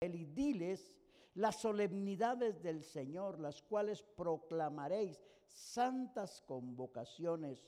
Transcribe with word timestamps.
y 0.00 0.26
diles 0.26 0.94
las 1.34 1.56
solemnidades 1.56 2.62
del 2.62 2.82
Señor, 2.82 3.40
las 3.40 3.62
cuales 3.62 4.02
proclamaréis 4.02 5.22
santas 5.46 6.42
convocaciones. 6.42 7.66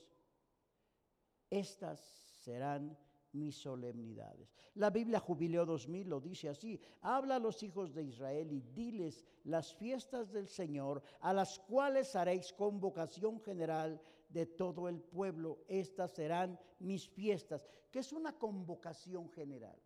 Estas 1.49 1.99
serán 2.43 2.95
mis 3.31 3.55
solemnidades. 3.55 4.55
La 4.75 4.91
Biblia 4.91 5.19
Jubileo 5.19 5.65
2000 5.65 6.07
lo 6.07 6.19
dice 6.19 6.49
así, 6.49 6.79
habla 7.01 7.37
a 7.37 7.39
los 7.39 7.63
hijos 7.63 7.93
de 7.93 8.03
Israel 8.03 8.51
y 8.51 8.61
diles 8.61 9.25
las 9.43 9.73
fiestas 9.73 10.31
del 10.31 10.47
Señor, 10.47 11.01
a 11.21 11.33
las 11.33 11.59
cuales 11.59 12.15
haréis 12.15 12.53
convocación 12.53 13.39
general 13.41 13.99
de 14.29 14.45
todo 14.45 14.87
el 14.87 14.99
pueblo. 14.99 15.63
Estas 15.67 16.11
serán 16.11 16.59
mis 16.79 17.07
fiestas, 17.09 17.67
que 17.91 17.99
es 17.99 18.13
una 18.13 18.37
convocación 18.37 19.29
general. 19.31 19.79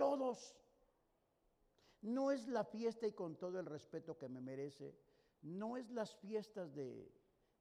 Todos. 0.00 0.56
No 2.00 2.32
es 2.32 2.48
la 2.48 2.64
fiesta 2.64 3.06
y 3.06 3.12
con 3.12 3.36
todo 3.36 3.60
el 3.60 3.66
respeto 3.66 4.16
que 4.16 4.30
me 4.30 4.40
merece, 4.40 4.96
no 5.42 5.76
es 5.76 5.90
las 5.90 6.16
fiestas 6.16 6.74
de, 6.74 7.12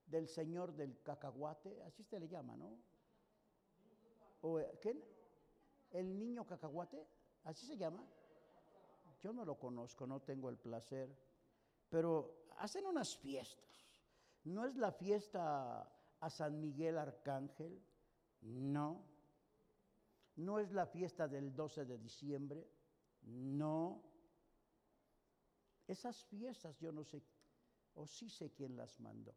del 0.06 0.30
Señor 0.30 0.74
del 0.74 1.02
cacahuate, 1.02 1.82
así 1.82 2.02
se 2.02 2.18
le 2.18 2.30
llama, 2.30 2.56
¿no? 2.56 2.80
o 4.42 4.62
¿qué? 4.82 4.96
el 5.92 6.18
niño 6.18 6.46
cacahuate, 6.46 7.06
así 7.44 7.66
se 7.66 7.76
llama. 7.76 8.08
Yo 9.20 9.34
no 9.34 9.44
lo 9.44 9.60
conozco, 9.60 10.08
no 10.08 10.22
tengo 10.22 10.50
el 10.50 10.58
placer, 10.58 11.14
pero 11.90 12.46
hacen 12.60 12.86
unas 12.86 13.18
fiestas. 13.18 13.86
No 14.46 14.66
es 14.66 14.78
la 14.78 14.94
fiesta 14.94 15.92
a 16.22 16.30
San 16.30 16.62
Miguel 16.62 16.98
Arcángel, 16.98 17.84
no. 18.40 19.09
No 20.40 20.58
es 20.58 20.72
la 20.72 20.86
fiesta 20.86 21.28
del 21.28 21.54
12 21.54 21.84
de 21.86 21.98
diciembre, 21.98 22.66
no. 23.24 24.02
Esas 25.86 26.24
fiestas 26.26 26.80
yo 26.80 26.94
no 26.94 27.04
sé, 27.04 27.22
o 27.96 28.08
sí 28.08 28.30
sé 28.30 28.52
quién 28.52 28.78
las 28.78 29.00
mandó, 29.02 29.36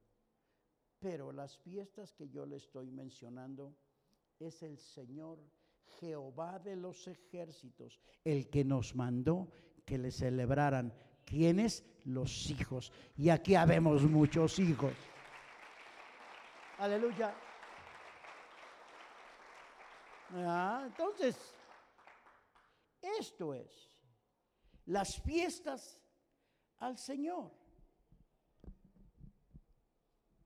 pero 1.01 1.33
las 1.33 1.59
fiestas 1.59 2.13
que 2.13 2.29
yo 2.29 2.47
le 2.47 2.57
estoy 2.57 2.91
mencionando, 2.91 3.75
es 4.39 4.63
el 4.63 4.79
Señor 4.79 5.41
Jehová 5.99 6.61
de 6.61 6.77
los 6.77 7.09
ejércitos, 7.09 8.01
el 8.25 8.49
que 8.49 8.65
nos 8.65 8.95
mandó 8.95 9.51
que 9.85 9.99
le 9.99 10.13
celebraran. 10.13 10.95
¿Quiénes? 11.25 11.85
Los 12.05 12.51
hijos. 12.51 12.93
Y 13.17 13.31
aquí 13.31 13.55
habemos 13.55 14.03
muchos 14.03 14.59
hijos. 14.59 14.93
Aleluya. 16.79 17.35
Ah, 20.35 20.85
entonces, 20.87 21.37
esto 23.01 23.55
es 23.55 23.91
las 24.87 25.21
fiestas 25.21 26.01
al 26.79 26.99
Señor. 26.99 27.51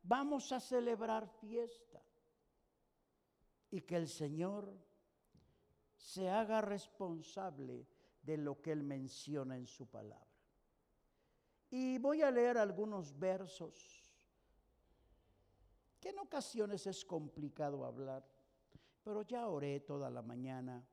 Vamos 0.03 0.53
a 0.53 0.61
celebrar 0.61 1.29
fiesta 1.29 2.03
y 3.71 3.81
que 3.81 3.97
el 3.97 4.09
Señor 4.09 4.73
se 5.97 6.31
haga 6.31 6.61
responsable 6.61 7.87
de 8.23 8.37
lo 8.37 8.61
que 8.61 8.73
Él 8.73 8.83
menciona 8.83 9.57
en 9.57 9.67
su 9.67 9.87
palabra. 9.87 10.27
Y 11.71 11.99
voy 11.99 12.23
a 12.23 12.31
leer 12.31 12.59
algunos 12.59 13.19
versos 13.19 14.13
que 16.01 16.11
en 16.11 16.19
ocasiones 16.21 16.87
es 16.87 17.05
complicado 17.05 17.85
hablar, 17.85 18.25
pero 19.07 19.23
ya 19.23 19.47
oré 19.47 19.79
toda 19.79 20.11
la 20.11 20.21
mañana 20.21 20.85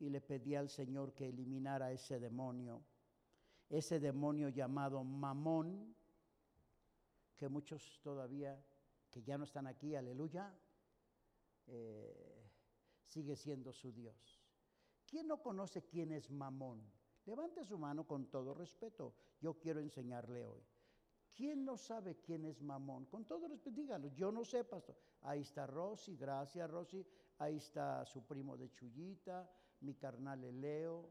y 0.00 0.10
le 0.10 0.20
pedí 0.20 0.56
al 0.56 0.68
Señor 0.68 1.14
que 1.14 1.28
eliminara 1.28 1.92
ese 1.92 2.18
demonio, 2.18 2.82
ese 3.70 4.00
demonio 4.00 4.48
llamado 4.48 5.04
Mamón, 5.04 5.94
que 7.36 7.48
muchos 7.48 8.00
todavía, 8.02 8.60
que 9.08 9.22
ya 9.22 9.38
no 9.38 9.44
están 9.44 9.68
aquí, 9.68 9.94
aleluya, 9.94 10.52
eh, 11.68 12.50
sigue 13.04 13.36
siendo 13.36 13.72
su 13.72 13.92
Dios. 13.92 14.42
¿Quién 15.06 15.28
no 15.28 15.40
conoce 15.40 15.84
quién 15.84 16.10
es 16.10 16.28
Mamón? 16.28 16.82
Levante 17.24 17.64
su 17.64 17.78
mano 17.78 18.04
con 18.04 18.26
todo 18.32 18.52
respeto. 18.52 19.14
Yo 19.40 19.60
quiero 19.60 19.78
enseñarle 19.78 20.44
hoy. 20.44 20.71
¿Quién 21.34 21.64
no 21.64 21.76
sabe 21.76 22.16
quién 22.16 22.44
es 22.44 22.60
Mamón? 22.62 23.06
Con 23.06 23.24
todo 23.24 23.48
respeto, 23.48 23.76
dígalo. 23.76 24.08
Yo 24.08 24.30
no 24.30 24.44
sé, 24.44 24.64
pastor. 24.64 24.96
Ahí 25.22 25.40
está 25.40 25.66
Rosy, 25.66 26.16
gracias 26.16 26.70
Rosy. 26.70 27.06
Ahí 27.38 27.56
está 27.56 28.04
su 28.04 28.24
primo 28.26 28.56
de 28.56 28.70
Chullita, 28.72 29.50
mi 29.80 29.94
carnal 29.94 30.40
Leo. 30.60 31.08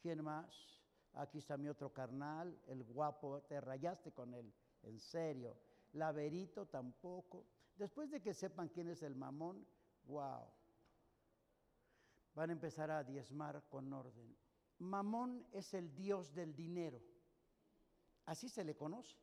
¿Quién 0.00 0.22
más? 0.22 0.78
Aquí 1.14 1.38
está 1.38 1.56
mi 1.56 1.68
otro 1.68 1.92
carnal, 1.92 2.56
el 2.66 2.84
guapo, 2.84 3.42
te 3.42 3.60
rayaste 3.60 4.12
con 4.12 4.34
él, 4.34 4.52
en 4.82 5.00
serio. 5.00 5.56
Laverito 5.94 6.66
tampoco. 6.66 7.46
Después 7.76 8.10
de 8.10 8.20
que 8.20 8.34
sepan 8.34 8.68
quién 8.68 8.88
es 8.88 9.02
el 9.02 9.16
mamón, 9.16 9.66
wow, 10.04 10.44
van 12.34 12.50
a 12.50 12.52
empezar 12.52 12.90
a 12.90 13.02
diezmar 13.02 13.64
con 13.68 13.92
orden. 13.92 14.36
Mamón 14.78 15.46
es 15.52 15.74
el 15.74 15.94
dios 15.94 16.34
del 16.34 16.54
dinero, 16.54 17.00
así 18.28 18.48
se 18.48 18.62
le 18.62 18.76
conoce. 18.76 19.16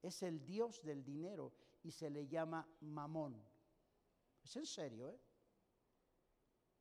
Es 0.00 0.22
el 0.22 0.44
dios 0.44 0.82
del 0.82 1.04
dinero 1.04 1.52
y 1.82 1.90
se 1.90 2.08
le 2.10 2.26
llama 2.28 2.66
mamón. 2.80 3.42
Es 4.44 4.56
en 4.56 4.66
serio, 4.66 5.10
¿eh? 5.10 5.20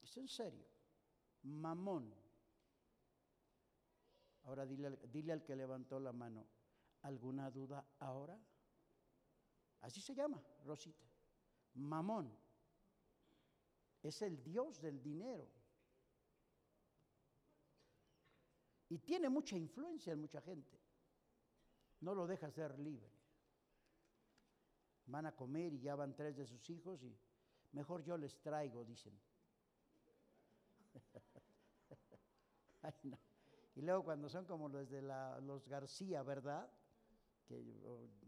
Es 0.03 0.16
en 0.18 0.28
serio. 0.28 0.68
Mamón. 1.41 2.13
Ahora 4.44 4.66
dile, 4.66 4.91
dile 5.12 5.34
al 5.34 5.44
que 5.44 5.56
levantó 5.56 6.00
la 6.00 6.13
mano, 6.13 6.46
¿alguna 7.02 7.50
duda 7.50 7.84
ahora? 7.97 8.40
Así 9.81 10.02
se 10.02 10.13
llama, 10.13 10.44
Rosita. 10.66 11.06
Mamón. 11.73 12.31
Es 14.03 14.22
el 14.22 14.44
dios 14.44 14.79
del 14.79 15.02
dinero. 15.02 15.50
Y 18.90 19.00
tiene 19.00 19.29
mucha 19.29 19.57
influencia 19.57 20.13
en 20.13 20.22
mucha 20.22 20.41
gente. 20.41 20.74
No 22.05 22.13
lo 22.13 22.27
deja 22.27 22.51
ser 22.51 22.77
libre. 22.77 23.09
Van 25.07 25.25
a 25.25 25.35
comer 25.35 25.73
y 25.73 25.79
ya 25.79 25.95
van 25.95 26.16
tres 26.16 26.38
de 26.38 26.45
sus 26.45 26.69
hijos 26.69 27.01
y 27.01 27.17
mejor 27.71 28.03
yo 28.03 28.16
les 28.16 28.39
traigo, 28.41 28.85
dicen. 28.85 29.19
Y 33.77 33.81
luego 33.81 34.05
cuando 34.05 34.29
son 34.29 34.45
como 34.45 34.69
los 34.69 34.89
de 34.89 35.01
los 35.01 35.67
García, 35.67 36.23
¿verdad? 36.23 36.71
que 37.45 37.59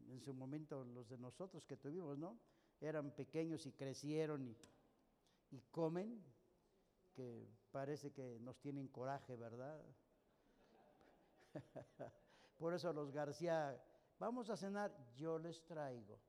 en 0.09 0.19
su 0.19 0.33
momento 0.33 0.83
los 0.83 1.07
de 1.07 1.17
nosotros 1.17 1.65
que 1.65 1.77
tuvimos, 1.77 2.17
¿no? 2.17 2.37
Eran 2.81 3.11
pequeños 3.11 3.65
y 3.65 3.71
crecieron 3.71 4.45
y, 4.45 4.57
comen, 5.71 6.21
que 7.13 7.47
parece 7.71 8.11
que 8.11 8.41
nos 8.41 8.59
tienen 8.59 8.89
coraje, 8.89 9.37
¿verdad? 9.37 9.81
Por 12.57 12.73
eso 12.73 12.91
los 12.91 13.11
García, 13.11 13.79
vamos 14.19 14.49
a 14.49 14.57
cenar, 14.57 14.91
yo 15.15 15.37
les 15.37 15.63
traigo. 15.65 16.19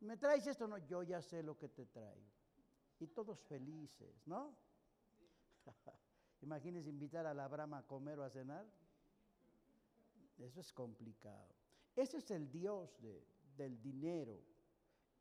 ¿Me 0.00 0.16
traes 0.16 0.46
esto? 0.46 0.66
No, 0.66 0.78
yo 0.78 1.02
ya 1.02 1.20
sé 1.20 1.42
lo 1.42 1.56
que 1.56 1.68
te 1.68 1.86
traigo. 1.86 2.30
Y 2.98 3.06
todos 3.08 3.40
felices, 3.40 4.26
¿no? 4.26 4.54
Imagínense 6.42 6.88
invitar 6.88 7.26
a 7.26 7.34
la 7.34 7.48
brama 7.48 7.78
a 7.78 7.86
comer 7.86 8.18
o 8.18 8.24
a 8.24 8.30
cenar. 8.30 8.66
Eso 10.38 10.60
es 10.60 10.72
complicado. 10.72 11.54
Ese 11.94 12.18
es 12.18 12.30
el 12.30 12.50
Dios 12.50 12.98
del 13.56 13.80
dinero, 13.82 14.40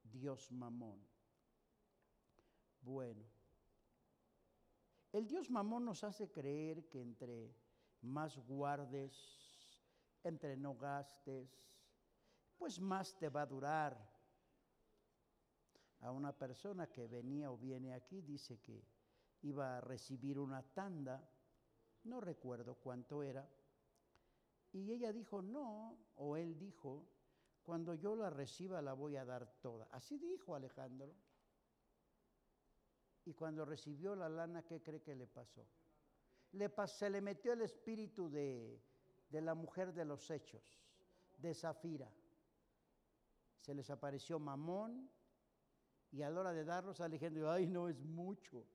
Dios 0.04 0.52
mamón. 0.52 1.06
Bueno, 2.82 3.26
el 5.12 5.28
Dios 5.28 5.50
mamón 5.50 5.86
nos 5.86 6.04
hace 6.04 6.32
creer 6.32 6.88
que 6.88 7.02
entre 7.02 7.54
más 8.02 8.38
guardes, 8.38 9.49
entre 10.24 10.58
no 10.58 10.76
gastes, 10.76 11.50
pues 12.58 12.80
más 12.80 13.18
te 13.18 13.30
va 13.30 13.44
a 13.44 13.46
durar. 13.46 14.10
A 16.02 16.12
una 16.12 16.32
persona 16.32 16.88
que 16.88 17.08
venía 17.08 17.52
o 17.52 17.58
viene 17.58 17.94
aquí 17.94 18.22
dice 18.22 18.60
que 18.60 18.84
iba 19.42 19.78
a 19.78 19.82
recibir 19.82 20.40
una 20.40 20.64
tanda, 20.64 21.28
no 22.04 22.22
recuerdo 22.22 22.76
cuánto 22.76 23.24
era, 23.24 23.48
y 24.72 24.92
ella 24.92 25.12
dijo, 25.12 25.42
no, 25.42 25.98
o 26.16 26.38
él 26.38 26.58
dijo, 26.58 27.08
cuando 27.64 27.96
yo 27.96 28.16
la 28.16 28.30
reciba 28.30 28.82
la 28.82 28.94
voy 28.94 29.16
a 29.16 29.26
dar 29.26 29.48
toda. 29.62 29.88
Así 29.92 30.18
dijo 30.18 30.56
Alejandro. 30.56 31.16
Y 33.26 33.34
cuando 33.34 33.66
recibió 33.66 34.16
la 34.16 34.30
lana, 34.30 34.64
¿qué 34.64 34.82
cree 34.82 35.02
que 35.02 35.16
le 35.16 35.28
pasó? 35.28 35.68
Se 36.88 37.10
le 37.10 37.22
metió 37.22 37.54
el 37.54 37.62
espíritu 37.62 38.30
de, 38.30 38.82
de 39.30 39.42
la 39.42 39.54
mujer 39.56 39.94
de 39.94 40.06
los 40.06 40.30
hechos, 40.32 40.64
de 41.38 41.54
Zafira. 41.54 42.12
Se 43.60 43.74
les 43.74 43.90
apareció 43.90 44.40
Mamón 44.40 45.10
y 46.12 46.22
a 46.22 46.30
la 46.30 46.40
hora 46.40 46.54
de 46.54 46.66
darlos 46.66 47.02
Alejandro, 47.02 47.52
ay, 47.52 47.68
no 47.68 47.88
es 47.88 48.00
mucho. 48.02 48.66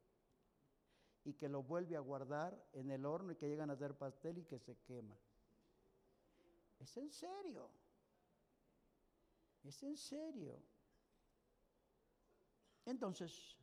y 1.24 1.32
que 1.32 1.48
lo 1.48 1.62
vuelve 1.62 1.96
a 1.96 2.00
guardar 2.00 2.54
en 2.72 2.90
el 2.90 3.06
horno 3.06 3.32
y 3.32 3.36
que 3.36 3.48
llegan 3.48 3.70
a 3.70 3.72
hacer 3.72 3.96
pastel 3.96 4.38
y 4.38 4.44
que 4.44 4.58
se 4.58 4.76
quema. 4.76 5.16
Es 6.78 6.96
en 6.98 7.10
serio. 7.10 7.70
Es 9.62 9.82
en 9.82 9.96
serio. 9.96 10.62
Entonces, 12.84 13.56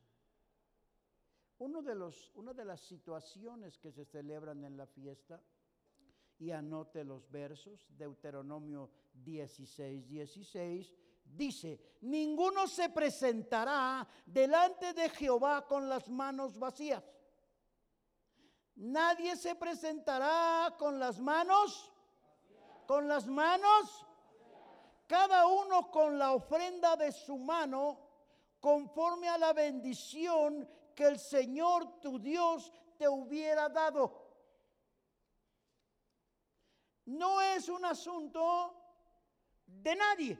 uno 1.58 1.82
de 1.82 1.94
los, 1.94 2.32
una 2.34 2.52
de 2.52 2.64
las 2.64 2.80
situaciones 2.80 3.78
que 3.78 3.92
se 3.92 4.04
celebran 4.04 4.64
en 4.64 4.76
la 4.76 4.86
fiesta, 4.88 5.40
y 6.42 6.50
anote 6.50 7.04
los 7.04 7.30
versos, 7.30 7.86
Deuteronomio 7.96 8.90
16, 9.14 10.08
16, 10.08 10.92
dice, 11.24 11.80
ninguno 12.00 12.66
se 12.66 12.88
presentará 12.88 14.04
delante 14.26 14.92
de 14.92 15.08
Jehová 15.10 15.64
con 15.64 15.88
las 15.88 16.08
manos 16.08 16.58
vacías. 16.58 17.04
Nadie 18.74 19.36
se 19.36 19.54
presentará 19.54 20.74
con 20.76 20.98
las 20.98 21.20
manos, 21.20 21.92
con 22.88 23.06
las 23.06 23.28
manos, 23.28 24.04
cada 25.06 25.46
uno 25.46 25.92
con 25.92 26.18
la 26.18 26.32
ofrenda 26.32 26.96
de 26.96 27.12
su 27.12 27.38
mano, 27.38 28.00
conforme 28.58 29.28
a 29.28 29.38
la 29.38 29.52
bendición 29.52 30.68
que 30.92 31.04
el 31.04 31.20
Señor 31.20 32.00
tu 32.00 32.18
Dios 32.18 32.72
te 32.98 33.08
hubiera 33.08 33.68
dado. 33.68 34.21
No 37.06 37.40
es 37.40 37.68
un 37.68 37.84
asunto 37.84 38.74
de 39.66 39.96
nadie. 39.96 40.38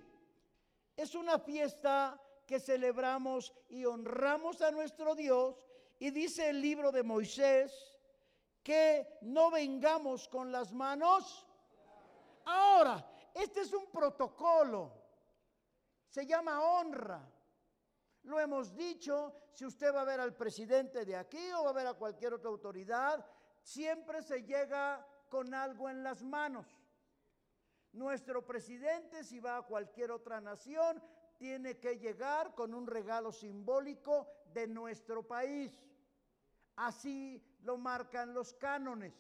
Es 0.97 1.15
una 1.15 1.39
fiesta 1.39 2.21
que 2.47 2.61
celebramos 2.61 3.53
y 3.69 3.85
honramos 3.85 4.61
a 4.63 4.71
nuestro 4.71 5.15
Dios. 5.15 5.57
Y 5.99 6.11
dice 6.11 6.51
el 6.51 6.61
libro 6.61 6.93
de 6.93 7.03
Moisés 7.03 7.97
que 8.63 9.19
no 9.23 9.51
vengamos 9.51 10.29
con 10.29 10.53
las 10.53 10.73
manos. 10.73 11.47
Ahora, 12.45 13.05
este 13.35 13.61
es 13.61 13.73
un 13.73 13.87
protocolo. 13.87 14.93
Se 16.09 16.27
llama 16.27 16.61
honra. 16.63 17.29
Lo 18.25 18.39
hemos 18.39 18.75
dicho, 18.77 19.35
si 19.53 19.65
usted 19.65 19.93
va 19.93 20.03
a 20.03 20.05
ver 20.05 20.21
al 20.21 20.37
presidente 20.37 21.05
de 21.05 21.17
aquí 21.17 21.53
o 21.53 21.65
va 21.65 21.71
a 21.71 21.75
ver 21.75 21.87
a 21.87 21.95
cualquier 21.95 22.35
otra 22.35 22.51
autoridad, 22.51 23.25
siempre 23.63 24.23
se 24.23 24.43
llega 24.43 25.05
con 25.33 25.55
algo 25.55 25.89
en 25.89 26.05
las 26.05 26.23
manos. 26.23 26.67
Nuestro 27.95 28.45
presidente, 28.45 29.25
si 29.25 29.41
va 29.41 29.57
a 29.57 29.63
cualquier 29.63 30.11
otra 30.11 30.43
nación, 30.43 31.03
tiene 31.39 31.79
que 31.79 31.99
llegar 31.99 32.55
con 32.55 32.75
un 32.75 32.87
regalo 32.87 33.33
simbólico 33.33 34.29
de 34.53 34.67
nuestro 34.67 35.27
país. 35.27 35.73
Así 36.77 37.43
lo 37.63 37.79
marcan 37.79 38.35
los 38.35 38.53
cánones. 38.53 39.15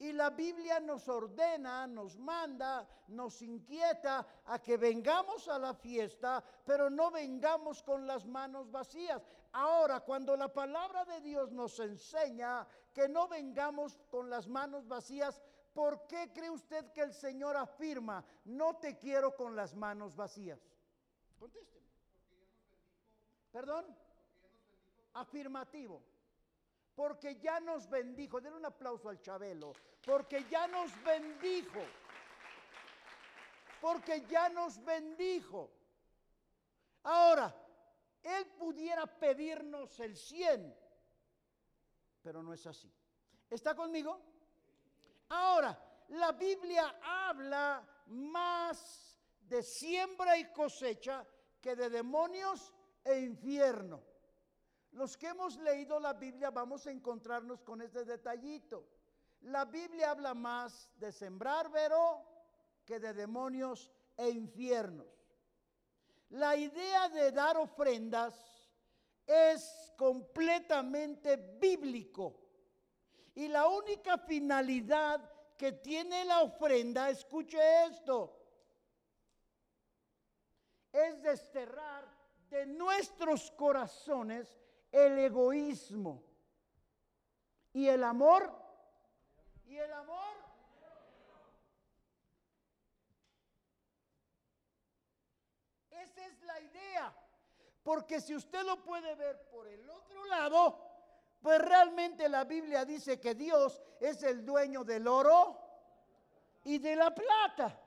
Y 0.00 0.12
la 0.12 0.30
Biblia 0.30 0.78
nos 0.78 1.08
ordena, 1.08 1.86
nos 1.88 2.16
manda, 2.16 2.86
nos 3.08 3.42
inquieta 3.42 4.24
a 4.44 4.60
que 4.60 4.76
vengamos 4.76 5.48
a 5.48 5.58
la 5.58 5.74
fiesta, 5.74 6.42
pero 6.64 6.88
no 6.88 7.10
vengamos 7.10 7.82
con 7.82 8.06
las 8.06 8.24
manos 8.24 8.70
vacías. 8.70 9.20
Ahora, 9.52 10.00
cuando 10.00 10.36
la 10.36 10.52
palabra 10.52 11.04
de 11.04 11.20
Dios 11.20 11.50
nos 11.50 11.80
enseña 11.80 12.64
que 12.92 13.08
no 13.08 13.26
vengamos 13.26 13.98
con 14.08 14.30
las 14.30 14.46
manos 14.46 14.86
vacías, 14.86 15.42
¿por 15.74 16.06
qué 16.06 16.32
cree 16.32 16.50
usted 16.50 16.92
que 16.92 17.00
el 17.00 17.12
Señor 17.12 17.56
afirma, 17.56 18.24
no 18.44 18.76
te 18.76 18.96
quiero 18.96 19.34
con 19.34 19.56
las 19.56 19.74
manos 19.74 20.14
vacías? 20.14 20.60
Contésteme. 21.40 21.86
¿Perdón? 23.50 23.84
Afirmativo 25.14 26.17
porque 26.98 27.36
ya 27.36 27.60
nos 27.60 27.88
bendijo. 27.88 28.40
Denle 28.40 28.58
un 28.58 28.66
aplauso 28.66 29.08
al 29.08 29.20
Chabelo, 29.20 29.72
porque 30.04 30.44
ya 30.50 30.66
nos 30.66 30.90
bendijo. 31.04 31.80
Porque 33.80 34.26
ya 34.26 34.48
nos 34.48 34.84
bendijo. 34.84 35.70
Ahora, 37.04 37.54
Él 38.20 38.46
pudiera 38.58 39.06
pedirnos 39.06 40.00
el 40.00 40.16
100, 40.16 40.76
pero 42.20 42.42
no 42.42 42.52
es 42.52 42.66
así. 42.66 42.92
¿Está 43.48 43.76
conmigo? 43.76 44.20
Ahora, 45.28 45.78
la 46.08 46.32
Biblia 46.32 46.98
habla 47.00 47.80
más 48.06 49.20
de 49.42 49.62
siembra 49.62 50.36
y 50.36 50.52
cosecha 50.52 51.24
que 51.60 51.76
de 51.76 51.90
demonios 51.90 52.74
e 53.04 53.20
infierno. 53.20 54.07
Los 54.92 55.16
que 55.16 55.28
hemos 55.28 55.56
leído 55.58 56.00
la 56.00 56.14
Biblia 56.14 56.50
vamos 56.50 56.86
a 56.86 56.90
encontrarnos 56.90 57.62
con 57.62 57.82
este 57.82 58.04
detallito. 58.04 58.88
La 59.42 59.64
Biblia 59.64 60.10
habla 60.10 60.34
más 60.34 60.90
de 60.96 61.12
sembrar 61.12 61.70
vero 61.70 62.24
que 62.84 62.98
de 62.98 63.12
demonios 63.12 63.92
e 64.16 64.28
infiernos. 64.30 65.06
La 66.30 66.56
idea 66.56 67.08
de 67.08 67.30
dar 67.32 67.56
ofrendas 67.56 68.34
es 69.26 69.92
completamente 69.96 71.36
bíblico. 71.36 72.40
Y 73.34 73.48
la 73.48 73.68
única 73.68 74.18
finalidad 74.18 75.30
que 75.56 75.72
tiene 75.72 76.24
la 76.24 76.42
ofrenda, 76.42 77.10
escuche 77.10 77.58
esto, 77.84 78.34
es 80.92 81.22
desterrar 81.22 82.08
de 82.48 82.66
nuestros 82.66 83.50
corazones 83.52 84.58
el 84.92 85.18
egoísmo 85.18 86.22
y 87.72 87.88
el 87.88 88.04
amor. 88.04 88.52
Y 89.66 89.76
el 89.76 89.92
amor. 89.92 90.34
Esa 95.90 96.26
es 96.26 96.42
la 96.42 96.60
idea. 96.60 97.14
Porque 97.82 98.20
si 98.20 98.34
usted 98.34 98.64
lo 98.64 98.82
puede 98.82 99.14
ver 99.14 99.48
por 99.50 99.66
el 99.66 99.88
otro 99.88 100.24
lado, 100.26 100.88
pues 101.40 101.60
realmente 101.60 102.28
la 102.28 102.44
Biblia 102.44 102.84
dice 102.84 103.20
que 103.20 103.34
Dios 103.34 103.80
es 104.00 104.22
el 104.22 104.44
dueño 104.44 104.84
del 104.84 105.06
oro 105.06 105.58
y 106.64 106.78
de 106.78 106.96
la 106.96 107.14
plata. 107.14 107.80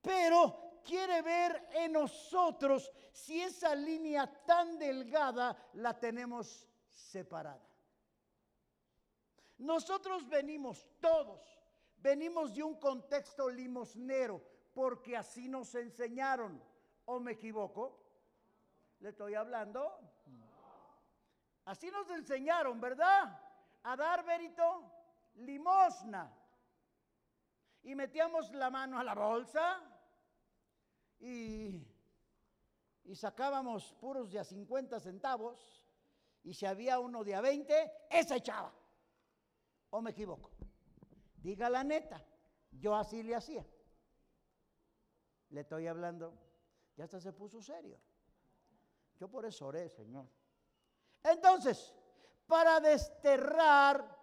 Pero 0.00 0.63
quiere 0.84 1.22
ver 1.22 1.68
en 1.72 1.92
nosotros 1.92 2.92
si 3.12 3.40
esa 3.40 3.74
línea 3.74 4.26
tan 4.44 4.78
delgada 4.78 5.56
la 5.74 5.98
tenemos 5.98 6.68
separada. 6.88 7.66
Nosotros 9.58 10.28
venimos 10.28 10.86
todos, 11.00 11.40
venimos 11.96 12.54
de 12.54 12.62
un 12.62 12.78
contexto 12.78 13.48
limosnero, 13.48 14.42
porque 14.72 15.16
así 15.16 15.48
nos 15.48 15.74
enseñaron. 15.74 16.62
¿O 17.06 17.20
me 17.20 17.32
equivoco? 17.32 18.00
¿Le 19.00 19.10
estoy 19.10 19.34
hablando? 19.34 19.98
Así 21.66 21.90
nos 21.90 22.08
enseñaron, 22.10 22.80
¿verdad? 22.80 23.40
A 23.82 23.96
dar 23.96 24.24
verito 24.24 24.90
limosna. 25.36 26.32
Y 27.82 27.94
metíamos 27.94 28.50
la 28.52 28.70
mano 28.70 28.98
a 28.98 29.04
la 29.04 29.14
bolsa 29.14 29.93
y, 31.20 31.86
sacábamos 33.14 33.92
puros 34.00 34.30
de 34.30 34.38
a 34.38 34.44
50 34.44 34.98
centavos 34.98 35.86
y 36.42 36.54
si 36.54 36.66
había 36.66 36.98
uno 36.98 37.22
de 37.22 37.34
a 37.34 37.40
20, 37.40 37.92
esa 38.10 38.36
echaba. 38.36 38.72
¿O 39.90 40.02
me 40.02 40.10
equivoco? 40.10 40.50
Diga 41.36 41.68
la 41.70 41.84
neta, 41.84 42.24
yo 42.72 42.94
así 42.94 43.22
le 43.22 43.34
hacía. 43.34 43.64
Le 45.50 45.60
estoy 45.60 45.86
hablando, 45.86 46.34
ya 46.96 47.04
hasta 47.04 47.20
se 47.20 47.32
puso 47.32 47.62
serio. 47.62 47.98
Yo 49.18 49.28
por 49.28 49.44
eso 49.46 49.66
oré, 49.66 49.88
Señor. 49.88 50.26
Entonces, 51.22 51.94
para 52.46 52.80
desterrar 52.80 54.18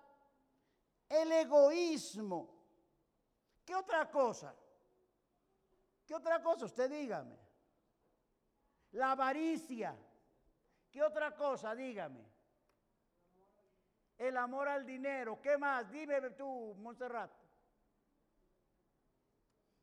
el 1.10 1.32
egoísmo, 1.32 2.50
¿qué 3.66 3.76
otra 3.76 4.10
cosa? 4.10 4.54
¿Qué 6.12 6.16
otra 6.16 6.44
cosa? 6.44 6.66
Usted 6.66 6.92
dígame. 6.92 7.40
La 8.92 9.14
avaricia. 9.14 9.96
¿Qué 10.92 11.02
otra 11.02 11.34
cosa? 11.34 11.74
Dígame. 11.74 12.30
El 14.18 14.36
amor 14.36 14.68
al 14.68 14.86
dinero. 14.86 15.40
¿Qué 15.42 15.58
más? 15.58 15.90
Dime 15.90 16.20
tú, 16.32 16.76
Montserrat. 16.80 17.32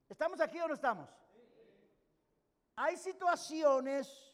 ¿Estamos 0.07 0.39
aquí 0.43 0.61
o 0.61 0.69
no 0.69 0.75
estamos? 0.75 1.09
Hay 2.77 2.99
situaciones 2.99 4.31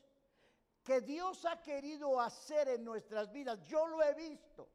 que 0.82 1.00
Dios 1.00 1.46
ha 1.46 1.62
querido 1.62 2.20
hacer 2.20 2.70
en 2.70 2.84
nuestras 2.84 3.30
vidas. 3.30 3.62
Yo 3.62 3.86
lo 3.86 4.02
he 4.02 4.14
visto. 4.14 4.68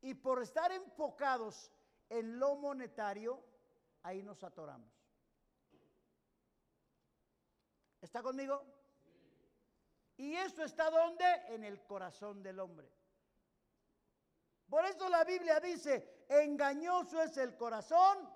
Y 0.00 0.14
por 0.14 0.42
estar 0.42 0.72
enfocados 0.72 1.70
en 2.08 2.40
lo 2.40 2.56
monetario, 2.56 3.40
ahí 4.02 4.24
nos 4.24 4.42
atoramos. 4.42 4.95
¿Está 8.06 8.22
conmigo? 8.22 8.62
Y 10.16 10.36
eso 10.36 10.62
está 10.62 10.90
donde? 10.90 11.24
En 11.48 11.64
el 11.64 11.84
corazón 11.84 12.40
del 12.40 12.60
hombre. 12.60 12.88
Por 14.68 14.84
eso 14.84 15.08
la 15.08 15.24
Biblia 15.24 15.58
dice, 15.58 16.24
engañoso 16.28 17.20
es 17.20 17.36
el 17.36 17.56
corazón. 17.56 18.30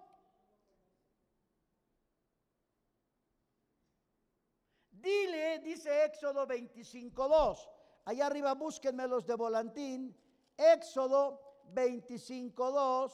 Dile, 4.91 5.61
dice 5.61 6.05
Éxodo 6.05 6.49
25.2. 6.49 7.71
Allá 8.07 8.27
arriba 8.27 8.55
búsquenme 8.55 9.07
los 9.07 9.25
de 9.25 9.37
volantín. 9.37 10.17
Éxodo 10.57 11.63
25.2. 11.73 13.13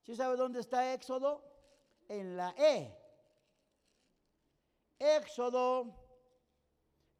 ¿Sí 0.00 0.16
sabe 0.16 0.36
dónde 0.36 0.60
está 0.60 0.94
Éxodo? 0.94 1.44
En 2.08 2.38
la 2.38 2.54
E. 2.56 3.03
Éxodo 5.04 5.94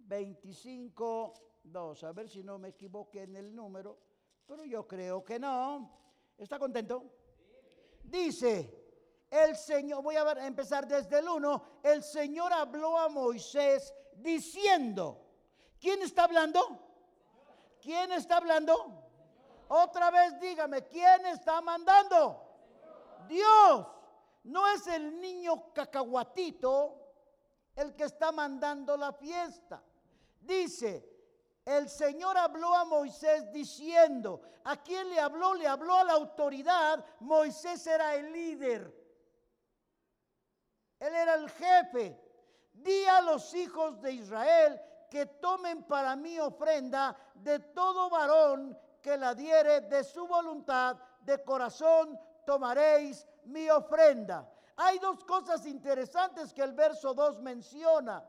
25.2. 0.00 2.04
A 2.04 2.12
ver 2.12 2.28
si 2.28 2.42
no 2.42 2.58
me 2.58 2.70
equivoqué 2.70 3.22
en 3.24 3.36
el 3.36 3.54
número, 3.54 3.98
pero 4.46 4.64
yo 4.64 4.88
creo 4.88 5.22
que 5.22 5.38
no. 5.38 6.00
¿Está 6.38 6.58
contento? 6.58 7.04
Dice, 8.02 9.26
el 9.30 9.54
Señor, 9.56 10.02
voy 10.02 10.16
a 10.16 10.46
empezar 10.46 10.88
desde 10.88 11.18
el 11.18 11.28
1, 11.28 11.80
el 11.82 12.02
Señor 12.02 12.50
habló 12.52 12.98
a 12.98 13.08
Moisés 13.08 13.94
diciendo, 14.16 15.20
¿quién 15.78 16.02
está 16.02 16.24
hablando? 16.24 16.80
¿Quién 17.80 18.10
está 18.12 18.36
hablando? 18.38 19.02
Otra 19.68 20.10
vez 20.10 20.40
dígame, 20.40 20.86
¿quién 20.86 21.26
está 21.26 21.60
mandando? 21.60 22.40
Dios. 23.28 23.86
No 24.44 24.66
es 24.68 24.86
el 24.88 25.20
niño 25.20 25.72
cacahuatito 25.72 27.03
el 27.76 27.94
que 27.94 28.04
está 28.04 28.32
mandando 28.32 28.96
la 28.96 29.12
fiesta. 29.12 29.82
Dice, 30.40 31.08
el 31.64 31.88
Señor 31.88 32.36
habló 32.36 32.74
a 32.74 32.84
Moisés 32.84 33.50
diciendo, 33.52 34.42
¿a 34.64 34.76
quién 34.76 35.08
le 35.08 35.18
habló? 35.18 35.54
Le 35.54 35.66
habló 35.66 35.94
a 35.94 36.04
la 36.04 36.12
autoridad. 36.12 37.04
Moisés 37.20 37.86
era 37.86 38.14
el 38.14 38.32
líder. 38.32 39.04
Él 41.00 41.14
era 41.14 41.34
el 41.34 41.50
jefe. 41.50 42.20
Di 42.72 43.04
a 43.06 43.20
los 43.22 43.54
hijos 43.54 44.00
de 44.02 44.12
Israel 44.12 44.80
que 45.10 45.26
tomen 45.26 45.84
para 45.84 46.16
mí 46.16 46.38
ofrenda 46.38 47.16
de 47.34 47.60
todo 47.60 48.10
varón 48.10 48.76
que 49.00 49.16
la 49.16 49.34
diere 49.34 49.82
de 49.82 50.02
su 50.02 50.26
voluntad, 50.26 50.96
de 51.20 51.42
corazón 51.44 52.18
tomaréis 52.44 53.26
mi 53.44 53.68
ofrenda. 53.70 54.50
Hay 54.76 54.98
dos 54.98 55.24
cosas 55.24 55.66
interesantes 55.66 56.52
que 56.52 56.62
el 56.62 56.72
verso 56.72 57.14
2 57.14 57.40
menciona. 57.40 58.24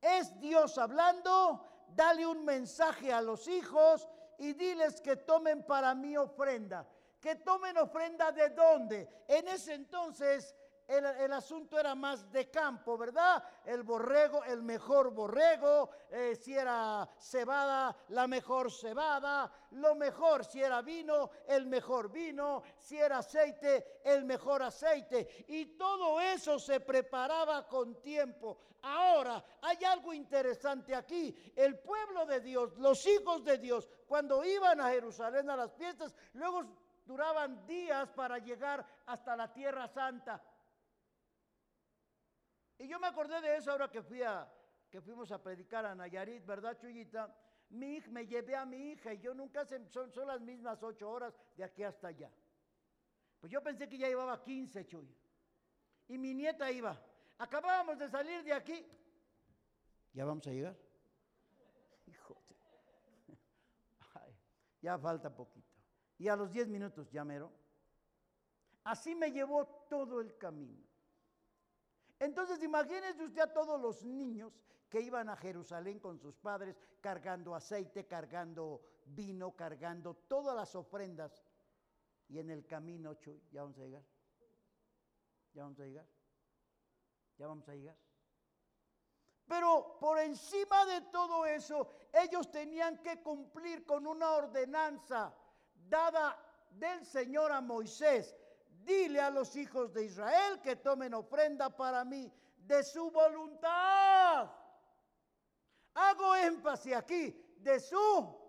Es 0.00 0.38
Dios 0.38 0.76
hablando, 0.76 1.64
dale 1.88 2.26
un 2.26 2.44
mensaje 2.44 3.12
a 3.12 3.22
los 3.22 3.48
hijos 3.48 4.08
y 4.38 4.52
diles 4.52 5.00
que 5.00 5.16
tomen 5.16 5.64
para 5.64 5.94
mí 5.94 6.16
ofrenda. 6.16 6.86
Que 7.20 7.36
tomen 7.36 7.78
ofrenda 7.78 8.30
de 8.32 8.50
dónde. 8.50 9.24
En 9.26 9.48
ese 9.48 9.72
entonces 9.72 10.54
el, 10.86 11.32
asunto 11.32 11.78
era 11.78 11.94
más 11.94 12.30
de 12.30 12.50
campo, 12.50 12.98
¿verdad? 12.98 13.42
El 13.64 13.82
borrego, 13.82 14.44
el 14.44 14.62
mejor 14.62 15.10
borrego, 15.12 15.90
eh, 16.10 16.36
si 16.36 16.54
era 16.54 17.08
cebada, 17.18 17.96
la 18.08 18.26
mejor 18.26 18.70
cebada, 18.70 19.50
lo 19.72 19.94
mejor, 19.94 20.44
si 20.44 20.62
era 20.62 20.82
vino, 20.82 21.30
el 21.48 21.66
mejor 21.66 22.10
vino, 22.10 22.62
si 22.78 22.98
era 22.98 23.18
aceite, 23.18 24.00
el 24.04 24.24
mejor 24.24 24.62
aceite. 24.62 25.44
Y 25.48 25.76
todo 25.76 26.20
eso 26.20 26.58
se 26.58 26.80
preparaba 26.80 27.66
con 27.66 28.00
tiempo. 28.02 28.58
Ahora, 28.82 29.42
hay 29.62 29.82
algo 29.84 30.12
interesante 30.12 30.94
aquí. 30.94 31.34
El 31.56 31.78
pueblo 31.78 32.26
de 32.26 32.40
Dios, 32.40 32.76
los 32.76 33.06
hijos 33.06 33.42
de 33.42 33.56
Dios, 33.56 33.88
cuando 34.06 34.44
iban 34.44 34.80
a 34.80 34.90
Jerusalén 34.90 35.48
a 35.48 35.56
las 35.56 35.72
fiestas, 35.72 36.14
luego 36.34 36.64
duraban 37.06 37.66
días 37.66 38.08
para 38.10 38.38
llegar 38.38 38.84
hasta 39.06 39.36
la 39.36 39.52
tierra 39.52 39.88
santa. 39.88 40.42
Y 42.78 42.88
yo 42.88 42.98
me 42.98 43.06
acordé 43.06 43.40
de 43.40 43.56
eso 43.56 43.70
ahora 43.70 43.90
que, 43.90 44.02
fui 44.02 44.22
a, 44.22 44.50
que 44.90 45.00
fuimos 45.00 45.30
a 45.30 45.42
predicar 45.42 45.86
a 45.86 45.94
Nayarit, 45.94 46.44
¿verdad, 46.44 46.78
Chuyita? 46.78 47.34
Mi 47.70 48.00
me 48.10 48.26
llevé 48.26 48.54
a 48.54 48.64
mi 48.64 48.90
hija 48.90 49.14
y 49.14 49.20
yo 49.20 49.34
nunca 49.34 49.64
son, 49.64 49.88
las 50.26 50.40
mismas 50.40 50.82
ocho 50.82 51.10
horas 51.10 51.34
de 51.56 51.64
aquí 51.64 51.82
hasta 51.82 52.08
allá. 52.08 52.30
Pues 53.40 53.52
yo 53.52 53.62
pensé 53.62 53.88
que 53.88 53.98
ya 53.98 54.08
llevaba 54.08 54.42
15, 54.42 54.86
Chuy. 54.86 55.12
Y 56.08 56.18
mi 56.18 56.34
nieta 56.34 56.70
iba. 56.70 57.00
Acabábamos 57.38 57.98
de 57.98 58.08
salir 58.08 58.44
de 58.44 58.52
aquí. 58.52 58.86
¿Ya 60.12 60.24
vamos 60.24 60.46
a 60.46 60.50
llegar? 60.50 60.76
Hijo 62.06 62.40
ya 64.80 64.98
falta 64.98 65.34
poquito. 65.34 65.74
Y 66.18 66.28
a 66.28 66.36
los 66.36 66.52
10 66.52 66.68
minutos 66.68 67.10
ya 67.10 67.24
mero. 67.24 67.52
Así 68.84 69.14
me 69.14 69.32
llevó 69.32 69.66
todo 69.88 70.20
el 70.20 70.36
camino. 70.36 70.93
Entonces 72.18 72.62
imagínese 72.62 73.24
usted 73.24 73.42
a 73.42 73.52
todos 73.52 73.80
los 73.80 74.04
niños 74.04 74.52
que 74.88 75.00
iban 75.00 75.28
a 75.28 75.36
Jerusalén 75.36 75.98
con 75.98 76.18
sus 76.18 76.36
padres 76.36 76.76
cargando 77.00 77.54
aceite, 77.54 78.06
cargando 78.06 78.82
vino, 79.06 79.56
cargando 79.56 80.14
todas 80.14 80.54
las 80.54 80.74
ofrendas. 80.74 81.44
Y 82.28 82.38
en 82.38 82.50
el 82.50 82.66
camino, 82.66 83.14
Chuy, 83.14 83.42
ya 83.50 83.62
vamos 83.62 83.78
a 83.78 83.82
llegar. 83.82 84.04
Ya 85.52 85.62
vamos 85.62 85.80
a 85.80 85.84
llegar. 85.84 86.06
Ya 87.36 87.46
vamos 87.46 87.68
a 87.68 87.74
llegar. 87.74 87.96
Pero 89.46 89.98
por 90.00 90.18
encima 90.18 90.86
de 90.86 91.02
todo 91.02 91.44
eso, 91.44 91.90
ellos 92.12 92.50
tenían 92.50 93.02
que 93.02 93.22
cumplir 93.22 93.84
con 93.84 94.06
una 94.06 94.30
ordenanza 94.32 95.34
dada 95.74 96.38
del 96.70 97.04
Señor 97.04 97.52
a 97.52 97.60
Moisés 97.60 98.34
dile 98.84 99.20
a 99.20 99.30
los 99.30 99.54
hijos 99.56 99.92
de 99.92 100.04
Israel 100.04 100.60
que 100.60 100.76
tomen 100.76 101.14
ofrenda 101.14 101.70
para 101.70 102.04
mí 102.04 102.32
de 102.56 102.82
su 102.82 103.10
voluntad. 103.10 104.50
Hago 105.94 106.36
énfasis 106.36 106.94
aquí, 106.94 107.30
de 107.58 107.80
su. 107.80 108.44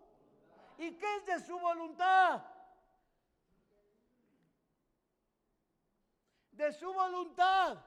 ¿Y 0.78 0.98
qué 0.98 1.16
es 1.18 1.26
de 1.26 1.40
su 1.46 1.58
voluntad? 1.60 2.44
De 6.52 6.74
su 6.74 6.92
voluntad. 6.92 7.78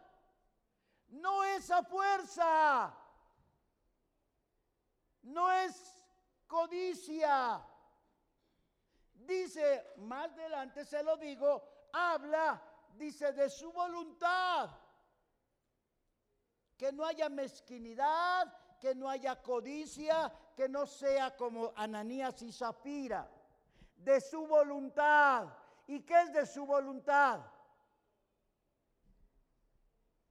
No 1.09 1.43
es 1.45 1.71
a 1.71 1.83
fuerza. 1.83 2.95
No 5.23 5.51
es 5.51 6.05
codicia. 6.47 7.65
Dice, 9.15 9.93
más 9.97 10.31
adelante 10.33 10.85
se 10.85 11.03
lo 11.03 11.17
digo, 11.17 11.78
habla, 11.93 12.63
dice, 12.97 13.33
de 13.33 13.49
su 13.49 13.73
voluntad. 13.73 14.71
Que 16.77 16.93
no 16.93 17.05
haya 17.05 17.29
mezquinidad, 17.29 18.53
que 18.79 18.95
no 18.95 19.09
haya 19.09 19.43
codicia, 19.43 20.33
que 20.57 20.69
no 20.69 20.87
sea 20.87 21.37
como 21.37 21.73
Ananías 21.77 22.41
y 22.43 22.53
Zafira. 22.53 23.29
De 23.97 24.21
su 24.21 24.47
voluntad. 24.47 25.49
¿Y 25.87 26.01
qué 26.01 26.23
es 26.23 26.33
de 26.33 26.47
su 26.47 26.65
voluntad? 26.65 27.41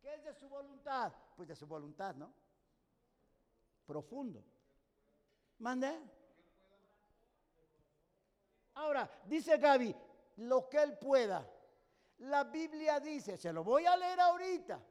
¿Qué 0.02 0.14
es 0.14 0.24
de 0.24 0.34
su 0.34 0.48
voluntad? 0.48 1.12
Pues 1.36 1.50
de 1.50 1.56
su 1.56 1.68
voluntad, 1.68 2.16
¿no? 2.16 2.32
Profundo. 3.86 4.44
¿Mande? 5.60 6.00
Ahora, 8.76 9.10
dice 9.26 9.58
Gaby, 9.58 9.96
lo 10.38 10.70
que 10.70 10.82
él 10.82 10.98
pueda. 10.98 11.48
La 12.20 12.44
Biblia 12.46 13.00
dice, 13.00 13.38
se 13.38 13.54
lo 13.54 13.64
voy 13.64 13.86
a 13.86 13.96
leer 13.96 14.20
ahorita, 14.20 14.84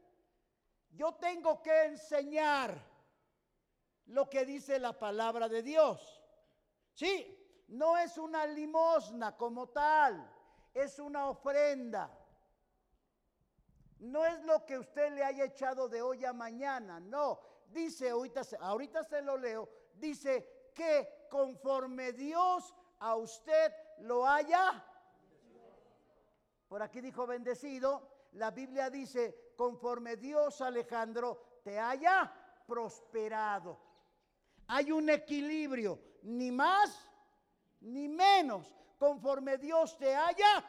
yo 0.91 1.15
tengo 1.17 1.61
que 1.61 1.85
enseñar 1.85 2.79
lo 4.07 4.31
que 4.31 4.45
dice 4.45 4.79
la 4.79 4.93
palabra 4.93 5.49
de 5.49 5.62
Dios. 5.62 6.23
Sí, 6.93 7.65
no 7.69 7.99
es 7.99 8.17
una 8.17 8.47
limosna 8.47 9.37
como 9.37 9.69
tal, 9.69 10.33
es 10.73 10.99
una 10.99 11.29
ofrenda. 11.29 12.17
No 13.99 14.25
es 14.25 14.43
lo 14.45 14.65
que 14.65 14.79
usted 14.79 15.12
le 15.12 15.25
haya 15.25 15.45
echado 15.45 15.88
de 15.88 16.03
hoy 16.03 16.25
a 16.25 16.33
mañana, 16.33 17.00
no. 17.00 17.41
Dice, 17.69 18.11
ahorita, 18.11 18.43
ahorita 18.61 19.03
se 19.03 19.23
lo 19.23 19.37
leo, 19.37 19.69
dice 19.95 20.71
que 20.75 21.26
conforme 21.29 22.12
Dios 22.12 22.73
a 23.00 23.17
usted 23.17 23.73
lo 23.99 24.26
haya 24.26 24.85
por 26.68 26.82
aquí 26.82 27.00
dijo 27.00 27.26
bendecido. 27.26 28.08
La 28.32 28.50
Biblia 28.50 28.90
dice, 28.90 29.52
conforme 29.56 30.16
Dios, 30.16 30.61
Alejandro, 30.61 31.61
te 31.62 31.78
haya 31.78 32.32
prosperado. 32.66 33.78
Hay 34.68 34.90
un 34.90 35.08
equilibrio, 35.08 36.00
ni 36.23 36.50
más 36.50 37.08
ni 37.80 38.08
menos, 38.08 38.75
conforme 38.99 39.58
Dios 39.58 39.96
te 39.96 40.14
haya. 40.14 40.64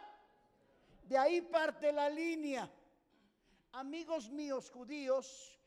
De 1.04 1.18
ahí 1.18 1.42
parte 1.42 1.92
la 1.92 2.10
línea. 2.10 2.70
Amigos 3.74 4.30
míos 4.30 4.70
judíos 4.70 5.60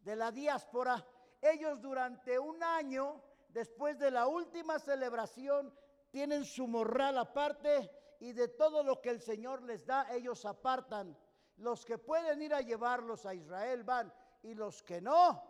de 0.00 0.16
la 0.16 0.30
diáspora, 0.30 1.04
ellos 1.40 1.80
durante 1.80 2.38
un 2.38 2.62
año, 2.62 3.20
después 3.48 3.98
de 3.98 4.10
la 4.10 4.26
última 4.26 4.78
celebración 4.78 5.74
tienen 6.10 6.44
su 6.44 6.66
morral 6.66 7.18
aparte 7.18 7.90
y 8.20 8.32
de 8.32 8.48
todo 8.48 8.82
lo 8.82 9.00
que 9.00 9.10
el 9.10 9.20
Señor 9.20 9.62
les 9.62 9.86
da, 9.86 10.12
ellos 10.14 10.44
apartan. 10.44 11.16
Los 11.58 11.84
que 11.84 11.98
pueden 11.98 12.40
ir 12.42 12.54
a 12.54 12.60
llevarlos 12.60 13.26
a 13.26 13.34
Israel 13.34 13.84
van 13.84 14.12
y 14.42 14.54
los 14.54 14.82
que 14.82 15.00
no, 15.00 15.42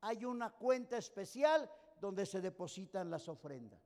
hay 0.00 0.24
una 0.24 0.50
cuenta 0.50 0.96
especial 0.96 1.68
donde 2.00 2.26
se 2.26 2.40
depositan 2.40 3.10
las 3.10 3.28
ofrendas. 3.28 3.80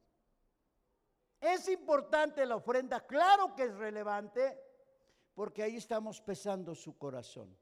Es 1.41 1.69
importante 1.69 2.45
la 2.45 2.57
ofrenda, 2.57 3.07
claro 3.07 3.55
que 3.55 3.65
es 3.65 3.75
relevante, 3.75 4.61
porque 5.35 5.63
ahí 5.63 5.77
estamos 5.77 6.21
pesando 6.21 6.75
su 6.75 6.99
corazón. 6.99 7.57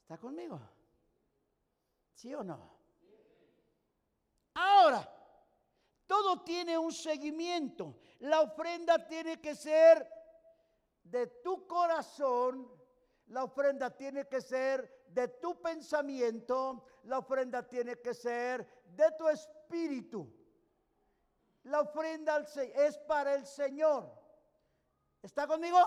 ¿Está 0.00 0.18
conmigo? 0.18 0.60
¿Sí 2.14 2.34
o 2.34 2.42
no? 2.42 2.58
Ahora, 4.54 5.21
todo 6.12 6.42
tiene 6.42 6.76
un 6.76 6.92
seguimiento. 6.92 7.96
La 8.18 8.42
ofrenda 8.42 9.08
tiene 9.08 9.40
que 9.40 9.54
ser 9.54 10.06
de 11.02 11.26
tu 11.42 11.66
corazón, 11.66 12.70
la 13.28 13.44
ofrenda 13.44 13.88
tiene 13.96 14.28
que 14.28 14.42
ser 14.42 15.06
de 15.08 15.28
tu 15.28 15.58
pensamiento, 15.62 16.84
la 17.04 17.20
ofrenda 17.20 17.66
tiene 17.66 17.96
que 17.96 18.12
ser 18.12 18.84
de 18.84 19.10
tu 19.12 19.26
espíritu. 19.26 20.30
La 21.62 21.80
ofrenda 21.80 22.44
es 22.74 22.98
para 22.98 23.34
el 23.34 23.46
Señor. 23.46 24.12
¿Está 25.22 25.46
conmigo? 25.46 25.78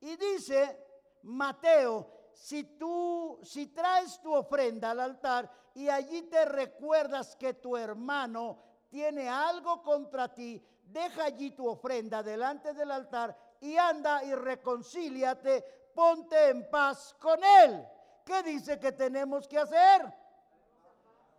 Y 0.00 0.16
dice 0.16 0.76
Mateo, 1.22 2.30
si 2.32 2.64
tú, 2.76 3.38
si 3.44 3.68
traes 3.68 4.20
tu 4.20 4.34
ofrenda 4.34 4.90
al 4.90 4.98
altar 4.98 5.48
y 5.72 5.88
allí 5.88 6.22
te 6.22 6.44
recuerdas 6.46 7.36
que 7.36 7.54
tu 7.54 7.76
hermano 7.76 8.67
tiene 8.88 9.28
algo 9.28 9.82
contra 9.82 10.32
ti, 10.32 10.62
deja 10.84 11.24
allí 11.24 11.50
tu 11.50 11.68
ofrenda 11.68 12.22
delante 12.22 12.72
del 12.72 12.90
altar 12.90 13.36
y 13.60 13.76
anda 13.76 14.24
y 14.24 14.34
reconcíliate, 14.34 15.90
ponte 15.94 16.48
en 16.48 16.68
paz 16.70 17.14
con 17.18 17.42
él. 17.42 17.86
¿Qué 18.24 18.42
dice 18.42 18.78
que 18.78 18.92
tenemos 18.92 19.48
que 19.48 19.58
hacer? 19.58 20.12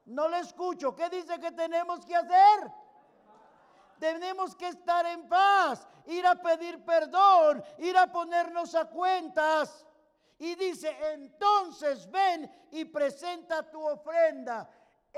No 0.05 0.27
le 0.27 0.39
escucho. 0.39 0.95
¿Qué 0.95 1.09
dice 1.09 1.39
que 1.39 1.51
tenemos 1.51 2.03
que 2.05 2.15
hacer? 2.15 2.71
Tenemos 3.99 4.55
que 4.55 4.69
estar 4.69 5.05
en 5.05 5.27
paz, 5.27 5.87
ir 6.05 6.25
a 6.25 6.35
pedir 6.35 6.83
perdón, 6.83 7.63
ir 7.77 7.97
a 7.97 8.11
ponernos 8.11 8.73
a 8.75 8.85
cuentas. 8.85 9.85
Y 10.39 10.55
dice, 10.55 10.95
entonces 11.11 12.09
ven 12.09 12.49
y 12.71 12.85
presenta 12.85 13.69
tu 13.69 13.85
ofrenda. 13.85 14.69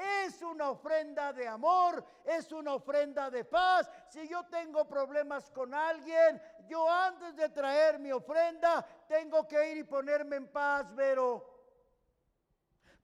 Es 0.01 0.41
una 0.41 0.72
ofrenda 0.72 1.31
de 1.31 1.48
amor, 1.48 2.03
es 2.25 2.51
una 2.51 2.74
ofrenda 2.74 3.29
de 3.29 3.46
paz. 3.46 3.89
Si 4.10 4.27
yo 4.27 4.43
tengo 4.46 4.86
problemas 4.86 5.51
con 5.51 5.74
alguien, 5.74 6.41
yo 6.67 6.89
antes 6.89 7.36
de 7.36 7.50
traer 7.50 8.00
mi 8.00 8.12
ofrenda 8.12 8.84
tengo 9.08 9.48
que 9.48 9.72
ir 9.72 9.77
y 9.77 9.84
ponerme 9.84 10.38
en 10.38 10.48
paz, 10.48 10.88
pero 10.96 11.51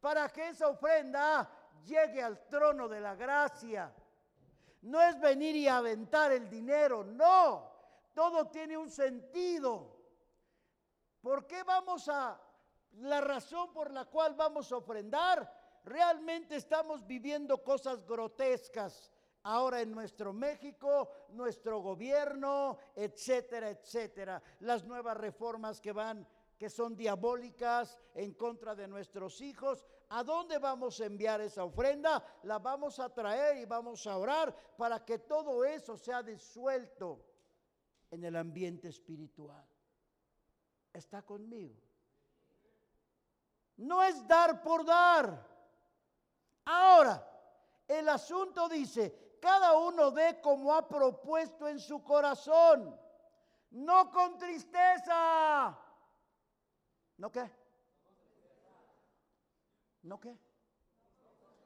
para 0.02 0.30
que 0.30 0.50
esa 0.50 0.70
ofrenda 0.70 1.50
llegue 1.86 2.24
al 2.24 2.48
trono 2.48 2.88
de 2.88 3.00
la 3.00 3.16
gracia. 3.16 3.94
No 4.82 5.02
es 5.02 5.20
venir 5.20 5.56
y 5.56 5.68
aventar 5.68 6.32
el 6.32 6.50
dinero, 6.50 7.04
no. 7.04 7.72
Todo 8.14 8.48
tiene 8.48 8.78
un 8.78 8.90
sentido. 8.90 9.96
¿Por 11.22 11.46
qué 11.46 11.64
vamos 11.64 12.08
a, 12.10 12.40
la 12.94 13.22
razón 13.22 13.74
por 13.74 13.92
la 13.92 14.06
cual 14.06 14.34
vamos 14.34 14.72
a 14.72 14.78
ofrendar? 14.78 15.67
Realmente 15.88 16.58
estamos 16.58 17.08
viviendo 17.08 17.64
cosas 17.64 18.06
grotescas 18.06 19.10
ahora 19.44 19.80
en 19.80 19.92
nuestro 19.92 20.34
México, 20.34 21.10
nuestro 21.30 21.80
gobierno, 21.80 22.78
etcétera, 22.94 23.70
etcétera. 23.70 24.44
Las 24.60 24.84
nuevas 24.84 25.16
reformas 25.16 25.80
que 25.80 25.94
van, 25.94 26.28
que 26.58 26.70
son 26.70 26.96
diabólicas 26.96 27.98
en 28.14 28.34
contra 28.34 28.76
de 28.76 28.90
nuestros 28.90 29.40
hijos. 29.40 29.88
¿A 30.10 30.24
dónde 30.24 30.58
vamos 30.58 31.00
a 31.00 31.06
enviar 31.06 31.40
esa 31.40 31.64
ofrenda? 31.64 32.22
La 32.44 32.60
vamos 32.60 33.00
a 33.00 33.14
traer 33.14 33.56
y 33.58 33.66
vamos 33.66 34.06
a 34.08 34.18
orar 34.18 34.54
para 34.78 35.06
que 35.06 35.20
todo 35.20 35.64
eso 35.64 35.98
sea 35.98 36.22
disuelto 36.22 37.24
en 38.12 38.26
el 38.26 38.36
ambiente 38.36 38.90
espiritual 38.90 39.66
está 40.98 41.22
conmigo. 41.22 41.76
No 43.78 44.04
es 44.04 44.28
dar 44.28 44.62
por 44.62 44.84
dar. 44.84 45.57
Ahora, 46.70 47.26
el 47.88 48.10
asunto 48.10 48.68
dice, 48.68 49.38
cada 49.42 49.78
uno 49.78 50.12
dé 50.12 50.42
como 50.42 50.74
ha 50.74 50.86
propuesto 50.86 51.66
en 51.66 51.80
su 51.80 52.04
corazón, 52.04 53.00
no 53.72 54.12
con 54.12 54.38
tristeza. 54.38 55.80
¿No 57.16 57.32
qué? 57.32 57.50
¿No 60.04 60.20
qué? 60.20 60.38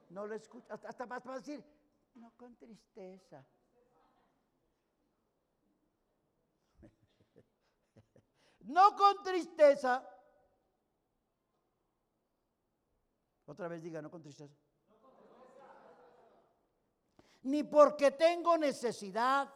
No 0.10 0.28
lo 0.28 0.36
escucha. 0.36 0.72
Hasta, 0.72 1.08
vas 1.08 1.26
a 1.26 1.34
decir, 1.34 1.66
no 2.14 2.32
con 2.38 2.56
tristeza. 2.58 3.44
no 8.60 8.96
con 8.96 9.24
tristeza. 9.24 10.08
Otra 13.48 13.68
vez 13.68 13.82
diga, 13.82 14.00
no 14.00 14.12
con 14.12 14.22
tristeza. 14.22 14.61
Ni 17.44 17.64
porque 17.64 18.12
tengo 18.12 18.58
necesidad, 18.58 19.52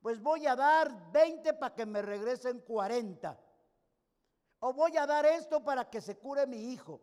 pues 0.00 0.20
voy 0.20 0.46
a 0.46 0.56
dar 0.56 1.12
20 1.12 1.54
para 1.54 1.74
que 1.74 1.86
me 1.86 2.00
regresen 2.02 2.60
40. 2.60 3.38
O 4.60 4.72
voy 4.72 4.96
a 4.96 5.06
dar 5.06 5.26
esto 5.26 5.62
para 5.62 5.88
que 5.88 6.00
se 6.00 6.16
cure 6.18 6.46
mi 6.46 6.72
hijo. 6.72 7.00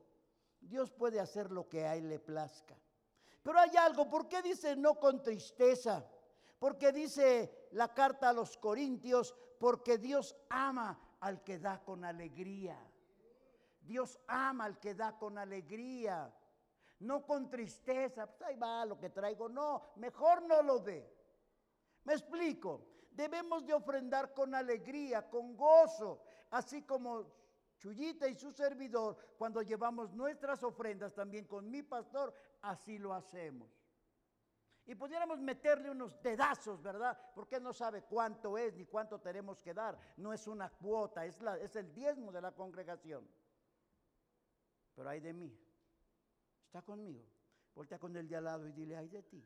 Dios 0.59 0.91
puede 0.91 1.19
hacer 1.19 1.51
lo 1.51 1.67
que 1.67 1.85
a 1.85 1.95
él 1.95 2.09
le 2.09 2.19
plazca. 2.19 2.75
Pero 3.43 3.59
hay 3.59 3.75
algo, 3.77 4.09
¿por 4.09 4.27
qué 4.27 4.41
dice 4.41 4.75
no 4.75 4.99
con 4.99 5.23
tristeza? 5.23 6.05
Porque 6.59 6.91
dice 6.91 7.67
la 7.71 7.93
carta 7.93 8.29
a 8.29 8.33
los 8.33 8.57
Corintios, 8.57 9.35
porque 9.59 9.97
Dios 9.97 10.35
ama 10.49 10.99
al 11.19 11.43
que 11.43 11.59
da 11.59 11.83
con 11.83 12.03
alegría. 12.03 12.77
Dios 13.81 14.19
ama 14.27 14.65
al 14.65 14.79
que 14.79 14.95
da 14.95 15.17
con 15.17 15.37
alegría. 15.37 16.33
No 16.99 17.25
con 17.25 17.49
tristeza, 17.49 18.25
pues 18.27 18.41
ahí 18.41 18.55
va 18.55 18.85
lo 18.85 18.97
que 18.97 19.09
traigo. 19.09 19.47
No, 19.49 19.93
mejor 19.97 20.43
no 20.43 20.61
lo 20.61 20.79
dé. 20.79 21.13
Me 22.03 22.13
explico. 22.13 22.87
Debemos 23.11 23.65
de 23.65 23.73
ofrendar 23.73 24.33
con 24.33 24.53
alegría, 24.53 25.29
con 25.29 25.55
gozo, 25.55 26.23
así 26.51 26.83
como 26.83 27.35
Chuyita 27.77 28.27
y 28.27 28.35
su 28.35 28.51
servidor, 28.51 29.17
cuando 29.37 29.61
llevamos 29.61 30.11
nuestras 30.11 30.63
ofrendas 30.63 31.13
también 31.13 31.45
con 31.45 31.69
mi 31.69 31.81
pastor, 31.81 32.33
así 32.61 32.97
lo 32.97 33.13
hacemos 33.13 33.69
y 34.87 34.95
pudiéramos 34.95 35.39
meterle 35.41 35.91
unos 35.91 36.21
dedazos, 36.23 36.81
¿verdad? 36.81 37.19
Porque 37.35 37.59
no 37.59 37.73
sabe 37.73 38.03
cuánto 38.03 38.57
es 38.57 38.73
ni 38.73 38.85
cuánto 38.85 39.19
tenemos 39.19 39.61
que 39.61 39.73
dar. 39.73 39.99
No 40.15 40.31
es 40.31 40.47
una 40.47 40.69
cuota, 40.69 41.25
es, 41.25 41.37
es 41.61 41.75
el 41.75 41.93
diezmo 41.93 42.31
de 42.31 42.41
la 42.41 42.53
congregación. 42.53 43.27
Pero 44.95 45.09
hay 45.09 45.19
de 45.19 45.33
mí. 45.33 45.53
Está 46.67 46.81
conmigo. 46.81 47.23
Voltea 47.73 47.97
con 47.97 48.15
el 48.17 48.27
de 48.27 48.35
al 48.35 48.43
lado 48.43 48.67
y 48.67 48.73
dile, 48.73 48.97
ay 48.97 49.07
de 49.07 49.23
ti. 49.23 49.43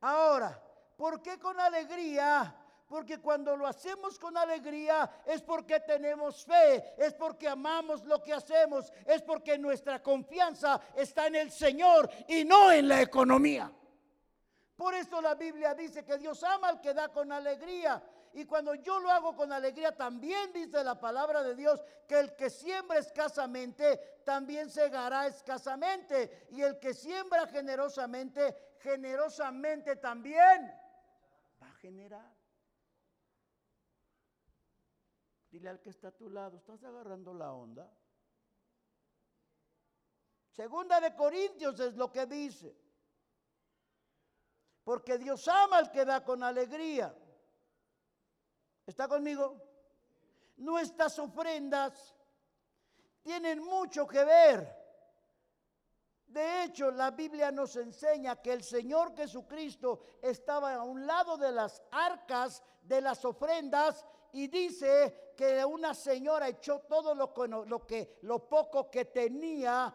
Ahora, 0.00 0.60
¿por 0.96 1.22
qué 1.22 1.38
con 1.38 1.58
alegría? 1.60 2.54
Porque 2.88 3.20
cuando 3.20 3.56
lo 3.56 3.66
hacemos 3.66 4.18
con 4.18 4.36
alegría 4.36 5.22
es 5.24 5.40
porque 5.40 5.80
tenemos 5.80 6.44
fe, 6.44 6.94
es 6.98 7.14
porque 7.14 7.48
amamos 7.48 8.04
lo 8.04 8.22
que 8.22 8.32
hacemos, 8.32 8.92
es 9.06 9.22
porque 9.22 9.56
nuestra 9.56 10.02
confianza 10.02 10.80
está 10.96 11.28
en 11.28 11.36
el 11.36 11.50
Señor 11.50 12.10
y 12.28 12.44
no 12.44 12.72
en 12.72 12.88
la 12.88 13.00
economía. 13.00 13.72
Por 14.76 14.94
eso 14.94 15.22
la 15.22 15.36
Biblia 15.36 15.74
dice 15.74 16.04
que 16.04 16.18
Dios 16.18 16.42
ama 16.42 16.68
al 16.68 16.80
que 16.80 16.92
da 16.92 17.08
con 17.08 17.30
alegría. 17.30 18.02
Y 18.34 18.46
cuando 18.46 18.74
yo 18.74 18.98
lo 18.98 19.10
hago 19.10 19.36
con 19.36 19.52
alegría, 19.52 19.96
también 19.96 20.52
dice 20.52 20.82
la 20.82 20.98
palabra 20.98 21.44
de 21.44 21.54
Dios 21.54 21.80
que 22.08 22.18
el 22.18 22.34
que 22.34 22.50
siembra 22.50 22.98
escasamente, 22.98 24.20
también 24.24 24.68
segará 24.68 25.28
escasamente. 25.28 26.48
Y 26.50 26.60
el 26.60 26.80
que 26.80 26.94
siembra 26.94 27.46
generosamente, 27.46 28.74
generosamente 28.80 29.94
también 29.96 30.68
va 31.62 31.68
a 31.68 31.72
generar. 31.74 32.34
Dile 35.52 35.68
al 35.68 35.80
que 35.80 35.90
está 35.90 36.08
a 36.08 36.16
tu 36.16 36.28
lado, 36.28 36.56
¿estás 36.56 36.82
agarrando 36.82 37.32
la 37.32 37.52
onda? 37.52 37.88
Segunda 40.50 41.00
de 41.00 41.14
Corintios 41.14 41.78
es 41.78 41.94
lo 41.94 42.10
que 42.10 42.26
dice. 42.26 42.76
Porque 44.82 45.18
Dios 45.18 45.46
ama 45.46 45.78
al 45.78 45.92
que 45.92 46.04
da 46.04 46.24
con 46.24 46.42
alegría. 46.42 47.14
¿Está 48.86 49.08
conmigo? 49.08 49.60
Nuestras 50.56 51.18
ofrendas 51.18 52.14
tienen 53.22 53.62
mucho 53.62 54.06
que 54.06 54.24
ver. 54.24 54.84
De 56.26 56.64
hecho, 56.64 56.90
la 56.90 57.10
Biblia 57.10 57.50
nos 57.50 57.76
enseña 57.76 58.42
que 58.42 58.52
el 58.52 58.62
Señor 58.62 59.16
Jesucristo 59.16 60.00
estaba 60.20 60.74
a 60.74 60.82
un 60.82 61.06
lado 61.06 61.36
de 61.36 61.52
las 61.52 61.82
arcas 61.92 62.62
de 62.82 63.00
las 63.00 63.24
ofrendas 63.24 64.04
y 64.32 64.48
dice 64.48 65.32
que 65.36 65.64
una 65.64 65.94
señora 65.94 66.48
echó 66.48 66.80
todo 66.80 67.14
lo, 67.14 67.32
lo, 67.64 67.86
que, 67.86 68.18
lo 68.22 68.48
poco 68.48 68.90
que 68.90 69.06
tenía 69.06 69.94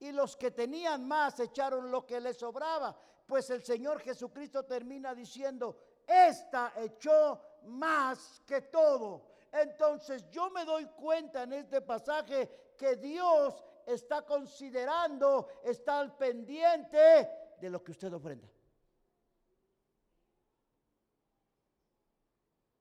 y 0.00 0.10
los 0.10 0.36
que 0.36 0.50
tenían 0.50 1.06
más 1.06 1.38
echaron 1.38 1.90
lo 1.90 2.04
que 2.04 2.20
les 2.20 2.38
sobraba. 2.38 2.96
Pues 3.26 3.50
el 3.50 3.62
Señor 3.62 4.00
Jesucristo 4.00 4.64
termina 4.64 5.14
diciendo, 5.14 5.76
esta 6.06 6.72
echó 6.76 7.51
más 7.64 8.40
que 8.46 8.62
todo. 8.62 9.32
Entonces 9.52 10.28
yo 10.30 10.50
me 10.50 10.64
doy 10.64 10.86
cuenta 10.86 11.42
en 11.42 11.52
este 11.52 11.80
pasaje 11.82 12.74
que 12.78 12.96
Dios 12.96 13.62
está 13.86 14.22
considerando, 14.24 15.48
está 15.62 16.00
al 16.00 16.16
pendiente 16.16 17.28
de 17.60 17.70
lo 17.70 17.82
que 17.82 17.92
usted 17.92 18.12
ofrenda. 18.12 18.48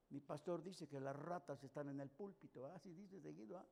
Mi 0.09 0.19
pastor 0.19 0.61
dice 0.61 0.87
que 0.87 0.99
las 0.99 1.15
ratas 1.15 1.63
están 1.63 1.89
en 1.89 1.99
el 2.01 2.09
púlpito, 2.09 2.65
así 2.67 2.93
dice 2.93 3.21
seguido. 3.21 3.57
¿ah? 3.57 3.65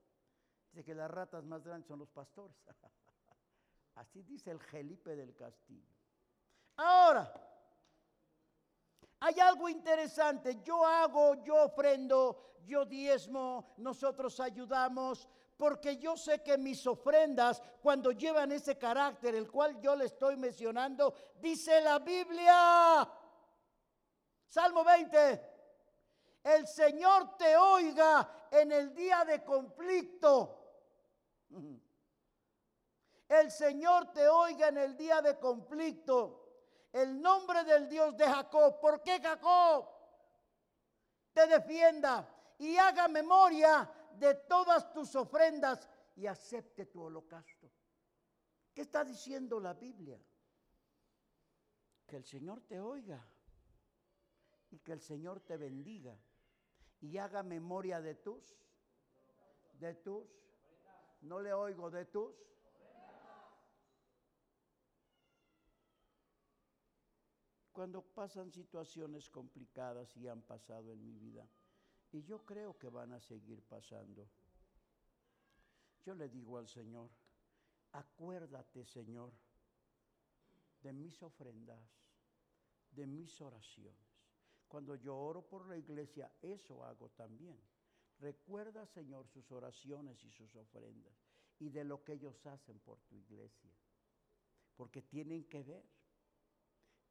Dice 0.72 0.86
que 0.86 0.96
las 0.96 1.12
ratas 1.12 1.44
más 1.44 1.64
grandes 1.64 1.88
son 1.88 2.00
los 2.00 2.10
pastores. 2.10 2.56
así 3.96 4.24
dice 4.24 4.52
el 4.52 4.60
Gelipe 4.60 5.16
del 5.16 5.36
Castillo. 5.36 5.94
Ahora, 6.78 7.49
hay 9.20 9.40
algo 9.40 9.68
interesante. 9.70 10.60
Yo 10.64 10.86
hago, 10.86 11.36
yo 11.44 11.66
ofrendo, 11.66 12.56
yo 12.66 12.86
diezmo, 12.86 13.74
nosotros 13.78 14.40
ayudamos, 14.40 15.28
porque 15.58 15.98
yo 15.98 16.16
sé 16.16 16.42
que 16.42 16.58
mis 16.58 16.86
ofrendas, 16.88 17.62
cuando 17.82 18.12
llevan 18.12 18.52
ese 18.52 18.78
carácter, 18.78 19.36
el 19.36 19.52
cual 19.52 19.80
yo 19.82 19.96
le 19.96 20.06
estoy 20.06 20.38
mencionando, 20.38 21.14
dice 21.42 21.82
la 21.82 22.00
Biblia. 22.00 23.10
Salmo 24.48 24.84
20. 24.84 25.50
El 26.44 26.66
Señor 26.66 27.38
te 27.38 27.58
oiga 27.58 28.48
en 28.52 28.72
el 28.72 28.96
día 28.96 29.26
de 29.26 29.44
conflicto. 29.44 30.56
El 33.30 33.52
Señor 33.52 34.12
te 34.12 34.28
oiga 34.28 34.70
en 34.70 34.78
el 34.80 34.98
día 34.98 35.22
de 35.22 35.38
conflicto. 35.38 36.49
El 36.92 37.22
nombre 37.22 37.64
del 37.64 37.88
Dios 37.88 38.18
de 38.18 38.26
Jacob. 38.26 38.80
¿Por 38.80 39.02
qué 39.02 39.20
Jacob? 39.20 39.88
Te 41.34 41.48
defienda 41.48 42.28
y 42.58 42.76
haga 42.78 43.08
memoria 43.08 43.90
de 44.18 44.36
todas 44.36 44.92
tus 44.92 45.16
ofrendas 45.16 45.88
y 46.16 46.26
acepte 46.26 46.86
tu 46.88 47.04
holocausto. 47.04 47.72
¿Qué 48.74 48.82
está 48.82 49.04
diciendo 49.04 49.60
la 49.60 49.74
Biblia? 49.74 50.20
Que 52.06 52.18
el 52.18 52.26
Señor 52.26 52.62
te 52.62 52.80
oiga 52.80 53.26
y 54.72 54.80
que 54.80 54.92
el 54.92 55.02
Señor 55.02 55.42
te 55.42 55.58
bendiga 55.58 56.18
y 57.02 57.18
haga 57.18 57.44
memoria 57.44 58.02
de 58.02 58.16
tus, 58.16 58.58
de 59.74 59.96
tus, 59.96 60.28
no 61.22 61.40
le 61.40 61.54
oigo 61.54 61.90
de 61.90 62.06
tus. 62.06 62.36
Cuando 67.80 68.02
pasan 68.02 68.52
situaciones 68.52 69.30
complicadas 69.30 70.14
y 70.18 70.28
han 70.28 70.42
pasado 70.42 70.92
en 70.92 71.02
mi 71.02 71.16
vida, 71.18 71.48
y 72.12 72.22
yo 72.24 72.44
creo 72.46 72.78
que 72.78 72.90
van 72.90 73.14
a 73.14 73.22
seguir 73.22 73.62
pasando, 73.62 74.28
yo 76.04 76.14
le 76.14 76.28
digo 76.28 76.58
al 76.58 76.68
Señor, 76.68 77.10
acuérdate 77.94 78.84
Señor 78.84 79.32
de 80.82 80.92
mis 80.92 81.24
ofrendas, 81.24 81.80
de 82.92 83.08
mis 83.08 83.40
oraciones. 83.40 84.28
Cuando 84.68 84.96
yo 84.96 85.16
oro 85.16 85.42
por 85.42 85.66
la 85.66 85.78
iglesia, 85.78 86.30
eso 86.42 86.84
hago 86.84 87.08
también. 87.12 87.58
Recuerda, 88.20 88.86
Señor, 88.88 89.26
sus 89.30 89.50
oraciones 89.54 90.22
y 90.26 90.32
sus 90.32 90.54
ofrendas 90.58 91.14
y 91.60 91.70
de 91.70 91.86
lo 91.86 92.04
que 92.04 92.12
ellos 92.12 92.46
hacen 92.46 92.78
por 92.80 93.00
tu 93.04 93.16
iglesia. 93.16 93.72
Porque 94.76 95.02
tienen 95.02 95.46
que 95.46 95.64
ver, 95.64 95.99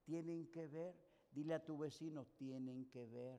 tienen 0.08 0.46
que 0.46 0.66
ver. 0.66 0.96
Dile 1.30 1.52
a 1.52 1.62
tu 1.62 1.76
vecino, 1.76 2.24
tienen 2.38 2.88
que 2.88 3.04
ver. 3.04 3.38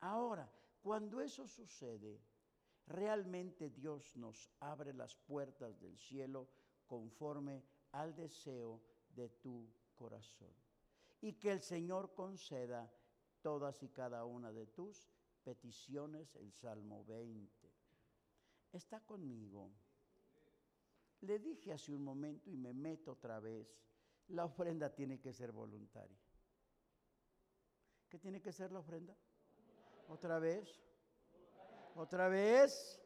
Ahora, 0.00 0.52
cuando 0.82 1.22
eso 1.22 1.46
sucede, 1.46 2.20
realmente 2.86 3.70
Dios 3.70 4.14
nos 4.16 4.50
abre 4.60 4.92
las 4.92 5.16
puertas 5.16 5.80
del 5.80 5.96
cielo 5.96 6.46
conforme 6.86 7.64
al 7.92 8.14
deseo 8.14 8.82
de 9.14 9.30
tu 9.30 9.66
corazón 9.94 10.52
y 11.22 11.32
que 11.32 11.50
el 11.50 11.62
Señor 11.62 12.12
conceda 12.14 12.92
todas 13.40 13.82
y 13.82 13.88
cada 13.88 14.26
una 14.26 14.52
de 14.52 14.66
tus 14.66 15.08
peticiones, 15.42 16.36
el 16.36 16.52
Salmo 16.52 17.02
20. 17.06 17.50
Está 18.72 19.00
conmigo. 19.00 19.70
Le 21.22 21.38
dije 21.38 21.72
hace 21.72 21.92
un 21.94 22.02
momento 22.02 22.48
y 22.48 22.56
me 22.56 22.72
meto 22.72 23.12
otra 23.12 23.40
vez, 23.40 23.68
la 24.28 24.44
ofrenda 24.44 24.94
tiene 24.94 25.20
que 25.20 25.32
ser 25.32 25.52
voluntaria. 25.52 26.18
¿Qué 28.08 28.18
tiene 28.18 28.40
que 28.40 28.52
ser 28.52 28.72
la 28.72 28.80
ofrenda? 28.80 29.16
Otra 30.08 30.38
vez. 30.38 30.82
Otra 31.94 32.28
vez. 32.28 33.00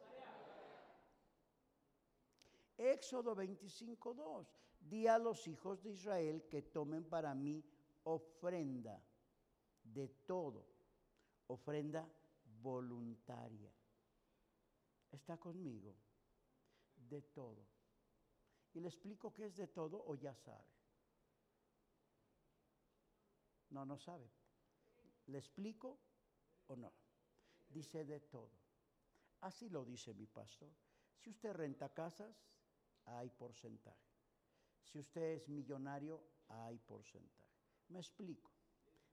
Éxodo 2.77 3.35
25.2. 3.35 4.47
Di 4.79 5.07
a 5.07 5.17
los 5.17 5.47
hijos 5.47 5.81
de 5.81 5.91
Israel 5.91 6.47
que 6.49 6.61
tomen 6.61 7.03
para 7.05 7.33
mí 7.33 7.63
ofrenda 8.03 9.01
de 9.83 10.07
todo, 10.25 10.65
ofrenda 11.47 12.07
voluntaria. 12.61 13.71
¿Está 15.11 15.37
conmigo? 15.37 15.95
De 16.95 17.21
todo. 17.21 17.74
Y 18.75 18.81
le 18.81 18.89
explico 18.89 19.33
qué 19.33 19.45
es 19.45 19.55
de 19.55 19.67
todo 19.67 20.03
o 20.05 20.15
ya 20.15 20.35
sabe. 20.35 20.67
No, 23.69 23.85
no 23.85 23.97
sabe. 23.97 24.29
¿Le 25.27 25.37
explico 25.37 25.97
o 26.67 26.75
no? 26.75 26.91
Dice 27.69 28.03
de 28.03 28.19
todo. 28.19 28.51
Así 29.39 29.69
lo 29.69 29.85
dice 29.85 30.13
mi 30.13 30.27
pastor. 30.27 30.69
Si 31.15 31.29
usted 31.29 31.53
renta 31.53 31.93
casas, 31.93 32.35
hay 33.05 33.29
porcentaje. 33.29 34.11
Si 34.83 34.99
usted 34.99 35.35
es 35.35 35.47
millonario, 35.47 36.21
hay 36.49 36.77
porcentaje. 36.79 37.55
Me 37.87 37.99
explico. 37.99 38.51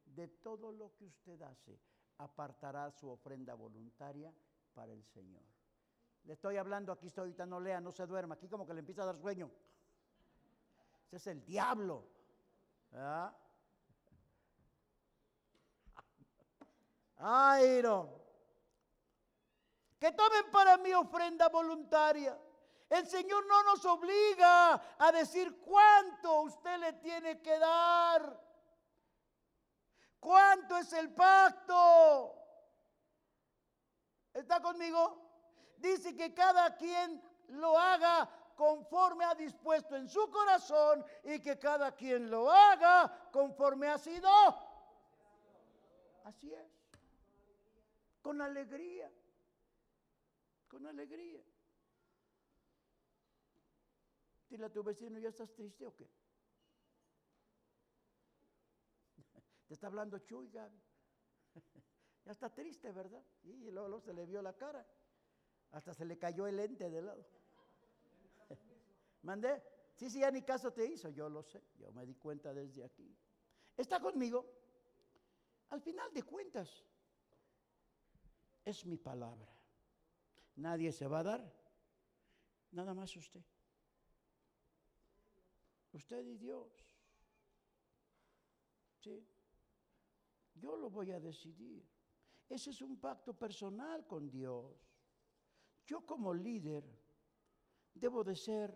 De 0.04 0.26
todo 0.26 0.72
lo 0.72 0.92
que 0.96 1.04
usted 1.04 1.40
hace, 1.40 1.78
apartará 2.18 2.90
su 2.90 3.08
ofrenda 3.08 3.54
voluntaria 3.54 4.34
para 4.74 4.92
el 4.92 5.04
Señor. 5.04 5.44
Le 6.24 6.34
estoy 6.34 6.56
hablando, 6.56 6.92
aquí 6.92 7.08
estoy, 7.08 7.22
ahorita 7.22 7.46
no 7.46 7.58
lea, 7.58 7.80
no 7.80 7.90
se 7.90 8.06
duerma, 8.06 8.34
aquí 8.34 8.48
como 8.48 8.66
que 8.66 8.74
le 8.74 8.80
empieza 8.80 9.02
a 9.02 9.06
dar 9.06 9.18
sueño. 9.18 9.50
Ese 11.08 11.16
es 11.16 11.26
el 11.26 11.44
diablo. 11.44 12.06
Ay, 17.18 17.80
no. 17.82 18.20
Que 19.98 20.12
tomen 20.12 20.50
para 20.50 20.76
mí 20.78 20.92
ofrenda 20.92 21.48
voluntaria. 21.48 22.38
El 22.88 23.06
Señor 23.06 23.46
no 23.46 23.62
nos 23.62 23.84
obliga 23.86 24.74
a 24.98 25.12
decir 25.12 25.60
cuánto 25.60 26.42
usted 26.42 26.78
le 26.78 26.92
tiene 26.94 27.40
que 27.40 27.58
dar. 27.58 28.40
¿Cuánto 30.20 30.76
es 30.76 30.92
el 30.92 31.12
pacto? 31.12 32.36
¿Está 34.34 34.60
conmigo? 34.60 35.21
Dice 35.82 36.14
que 36.14 36.32
cada 36.32 36.76
quien 36.76 37.20
lo 37.48 37.76
haga 37.76 38.30
conforme 38.54 39.24
ha 39.24 39.34
dispuesto 39.34 39.96
en 39.96 40.08
su 40.08 40.30
corazón 40.30 41.04
y 41.24 41.40
que 41.40 41.58
cada 41.58 41.92
quien 41.92 42.30
lo 42.30 42.48
haga 42.48 43.28
conforme 43.32 43.88
ha 43.88 43.98
sido. 43.98 44.30
Así 46.22 46.54
es. 46.54 46.70
Con 48.22 48.40
alegría. 48.40 49.10
Con 50.68 50.86
alegría. 50.86 51.42
Dile 54.48 54.66
a 54.66 54.70
tu 54.70 54.84
vecino, 54.84 55.18
¿ya 55.18 55.30
estás 55.30 55.52
triste 55.52 55.84
o 55.84 55.96
qué? 55.96 56.08
está 59.68 59.88
hablando 59.88 60.20
Chuy, 60.20 60.48
Gaby. 60.48 60.80
ya 62.24 62.30
está 62.30 62.54
triste, 62.54 62.92
¿verdad? 62.92 63.24
Y 63.42 63.72
luego, 63.72 63.98
se 63.98 64.12
le 64.12 64.24
vio 64.26 64.40
la 64.42 64.56
cara. 64.56 64.86
Hasta 65.72 65.92
se 65.94 66.04
le 66.04 66.18
cayó 66.18 66.46
el 66.46 66.56
lente 66.56 66.88
de 66.88 67.02
lado. 67.02 67.24
¿Mandé? 69.22 69.62
Sí, 69.96 70.08
sí, 70.08 70.20
ya 70.20 70.30
ni 70.30 70.42
caso 70.42 70.72
te 70.72 70.86
hizo, 70.86 71.10
yo 71.10 71.28
lo 71.28 71.42
sé, 71.42 71.62
yo 71.78 71.92
me 71.92 72.06
di 72.06 72.14
cuenta 72.14 72.54
desde 72.54 72.84
aquí. 72.84 73.14
¿Está 73.76 74.00
conmigo? 74.00 74.46
Al 75.68 75.80
final 75.80 76.12
de 76.12 76.22
cuentas, 76.22 76.84
es 78.64 78.84
mi 78.86 78.96
palabra. 78.96 79.48
Nadie 80.56 80.92
se 80.92 81.06
va 81.06 81.20
a 81.20 81.22
dar 81.22 81.62
Nada 82.72 82.94
más 82.94 83.14
usted. 83.16 83.44
Usted 85.92 86.26
y 86.26 86.38
Dios. 86.38 86.72
¿Sí? 88.98 89.26
Yo 90.54 90.76
lo 90.76 90.88
voy 90.88 91.10
a 91.10 91.20
decidir. 91.20 91.86
Ese 92.48 92.70
es 92.70 92.80
un 92.80 92.98
pacto 92.98 93.34
personal 93.34 94.06
con 94.06 94.30
Dios. 94.30 94.91
Yo 95.84 96.06
como 96.06 96.32
líder 96.32 96.84
debo 97.94 98.24
de 98.24 98.36
ser 98.36 98.74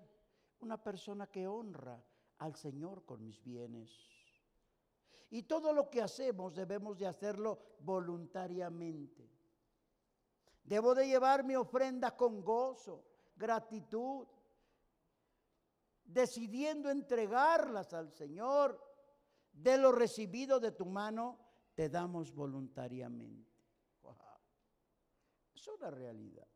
una 0.60 0.82
persona 0.82 1.26
que 1.26 1.46
honra 1.46 2.02
al 2.38 2.54
Señor 2.56 3.04
con 3.04 3.24
mis 3.24 3.42
bienes. 3.42 3.90
Y 5.30 5.44
todo 5.44 5.72
lo 5.72 5.90
que 5.90 6.02
hacemos 6.02 6.54
debemos 6.54 6.98
de 6.98 7.06
hacerlo 7.06 7.76
voluntariamente. 7.80 9.28
Debo 10.62 10.94
de 10.94 11.06
llevar 11.06 11.44
mi 11.44 11.56
ofrenda 11.56 12.16
con 12.16 12.42
gozo, 12.42 13.04
gratitud, 13.36 14.26
decidiendo 16.04 16.90
entregarlas 16.90 17.92
al 17.92 18.12
Señor. 18.12 18.84
De 19.52 19.78
lo 19.78 19.90
recibido 19.90 20.60
de 20.60 20.72
tu 20.72 20.84
mano, 20.84 21.38
te 21.74 21.88
damos 21.88 22.32
voluntariamente. 22.32 23.56
Es 25.54 25.66
una 25.68 25.90
realidad. 25.90 26.46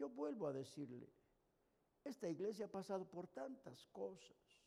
Yo 0.00 0.08
vuelvo 0.08 0.46
a 0.46 0.52
decirle, 0.54 1.12
esta 2.02 2.26
iglesia 2.26 2.64
ha 2.64 2.70
pasado 2.70 3.04
por 3.04 3.26
tantas 3.26 3.86
cosas, 3.88 4.64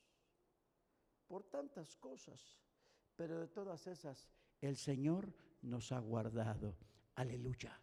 por 1.28 1.42
tantas 1.46 1.96
cosas, 1.96 2.40
pero 3.16 3.40
de 3.40 3.48
todas 3.48 3.88
esas 3.88 4.30
el 4.62 4.78
Señor 4.78 5.34
nos 5.64 5.92
ha 5.92 5.98
guardado. 5.98 6.76
Aleluya, 7.16 7.76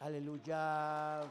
aleluya. 0.00 1.22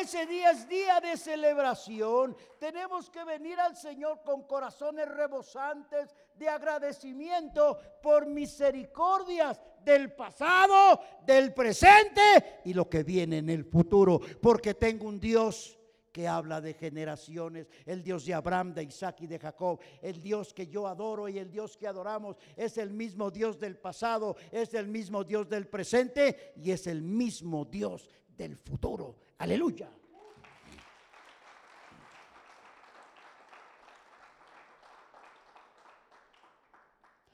Ese 0.00 0.26
día 0.26 0.50
es 0.50 0.68
día 0.68 1.00
de 1.00 1.16
celebración. 1.16 2.36
Tenemos 2.58 3.10
que 3.10 3.24
venir 3.24 3.60
al 3.60 3.76
Señor 3.76 4.22
con 4.24 4.42
corazones 4.42 5.08
rebosantes 5.08 6.14
de 6.34 6.48
agradecimiento 6.48 7.78
por 8.02 8.26
misericordias 8.26 9.60
del 9.84 10.12
pasado, 10.12 11.00
del 11.24 11.54
presente 11.54 12.60
y 12.64 12.74
lo 12.74 12.88
que 12.88 13.04
viene 13.04 13.38
en 13.38 13.50
el 13.50 13.64
futuro. 13.64 14.20
Porque 14.40 14.74
tengo 14.74 15.06
un 15.06 15.20
Dios 15.20 15.78
que 16.10 16.26
habla 16.26 16.60
de 16.60 16.74
generaciones, 16.74 17.68
el 17.86 18.02
Dios 18.02 18.24
de 18.24 18.34
Abraham, 18.34 18.72
de 18.72 18.84
Isaac 18.84 19.22
y 19.22 19.26
de 19.26 19.38
Jacob, 19.38 19.80
el 20.00 20.22
Dios 20.22 20.54
que 20.54 20.66
yo 20.66 20.86
adoro 20.86 21.28
y 21.28 21.38
el 21.38 21.50
Dios 21.50 21.76
que 21.76 21.88
adoramos 21.88 22.36
es 22.56 22.78
el 22.78 22.90
mismo 22.90 23.30
Dios 23.32 23.58
del 23.58 23.76
pasado, 23.76 24.36
es 24.52 24.74
el 24.74 24.86
mismo 24.86 25.24
Dios 25.24 25.48
del 25.48 25.66
presente 25.66 26.52
y 26.56 26.70
es 26.70 26.86
el 26.86 27.02
mismo 27.02 27.64
Dios 27.64 28.08
del 28.36 28.56
futuro. 28.56 29.16
Aleluya. 29.38 29.90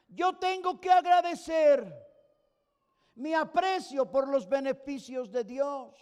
Yo 0.09 0.37
tengo 0.39 0.81
que 0.81 0.91
agradecer 0.91 2.11
mi 3.15 3.33
aprecio 3.33 4.11
por 4.11 4.29
los 4.29 4.49
beneficios 4.49 5.31
de 5.31 5.45
Dios, 5.45 5.95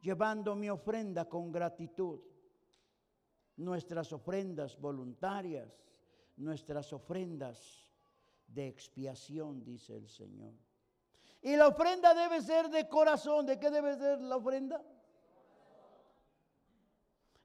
llevando 0.00 0.54
mi 0.54 0.70
ofrenda 0.70 1.28
con 1.28 1.50
gratitud. 1.50 2.20
Nuestras 3.56 4.12
ofrendas 4.12 4.78
voluntarias, 4.78 5.68
nuestras 6.36 6.92
ofrendas 6.92 7.90
de 8.46 8.68
expiación, 8.68 9.64
dice 9.64 9.96
el 9.96 10.08
Señor. 10.08 10.65
Y 11.42 11.56
la 11.56 11.68
ofrenda 11.68 12.14
debe 12.14 12.40
ser 12.42 12.68
de 12.68 12.88
corazón. 12.88 13.46
¿De 13.46 13.58
qué 13.58 13.70
debe 13.70 13.96
ser 13.96 14.20
la 14.20 14.36
ofrenda? 14.36 14.82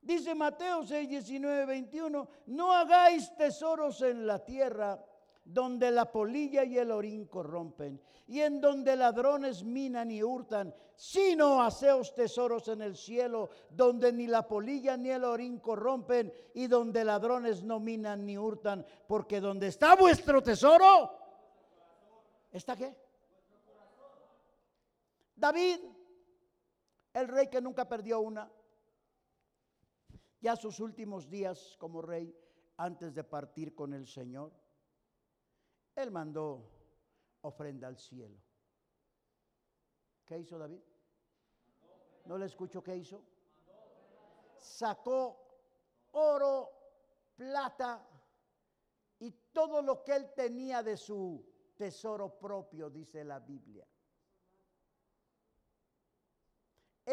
Dice 0.02 0.34
Mateo 0.34 0.84
6, 0.84 1.08
19, 1.08 1.66
21, 1.66 2.28
no 2.48 2.74
hagáis 2.74 3.36
tesoros 3.36 4.02
en 4.02 4.26
la 4.26 4.44
tierra 4.44 5.00
donde 5.44 5.92
la 5.92 6.12
polilla 6.12 6.64
y 6.64 6.78
el 6.78 6.92
orín 6.92 7.26
corrompen, 7.26 8.02
y 8.28 8.42
en 8.42 8.62
donde 8.62 8.96
ladrones 8.96 9.64
minan 9.64 10.12
y 10.12 10.24
hurtan, 10.24 10.74
sino 10.96 11.62
haceos 11.62 12.14
tesoros 12.16 12.68
en 12.68 12.82
el 12.82 12.96
cielo, 12.96 13.50
donde 13.70 14.14
ni 14.14 14.28
la 14.28 14.48
polilla 14.48 14.96
ni 14.98 15.10
el 15.10 15.24
orín 15.24 15.60
corrompen, 15.60 16.34
y 16.54 16.68
donde 16.68 17.04
ladrones 17.04 17.64
no 17.64 17.80
minan 17.80 18.26
ni 18.26 18.38
hurtan, 18.38 18.86
porque 19.08 19.40
donde 19.40 19.68
está 19.68 19.96
vuestro 19.96 20.42
tesoro, 20.42 21.12
¿está 22.52 22.76
qué? 22.76 22.96
David, 25.42 25.80
el 27.14 27.28
rey 27.28 27.50
que 27.50 27.60
nunca 27.60 27.90
perdió 27.90 28.20
una, 28.20 28.48
ya 30.40 30.56
sus 30.56 30.80
últimos 30.80 31.28
días 31.32 31.76
como 31.80 32.04
rey, 32.04 32.32
antes 32.78 33.16
de 33.16 33.24
partir 33.24 33.74
con 33.74 33.96
el 33.96 34.06
Señor, 34.06 34.54
él 35.96 36.12
mandó 36.12 36.70
ofrenda 37.42 37.88
al 37.88 37.98
cielo. 37.98 38.40
¿Qué 40.26 40.38
hizo 40.38 40.60
David? 40.60 40.82
¿No 42.26 42.38
le 42.38 42.46
escucho 42.46 42.84
qué 42.84 42.96
hizo? 42.98 43.26
Sacó 44.58 45.42
oro, 46.12 46.70
plata 47.36 48.08
y 49.18 49.32
todo 49.52 49.82
lo 49.82 50.04
que 50.04 50.16
él 50.16 50.32
tenía 50.36 50.84
de 50.84 50.98
su 50.98 51.44
tesoro 51.76 52.38
propio, 52.38 52.92
dice 52.92 53.24
la 53.24 53.40
Biblia 53.40 53.91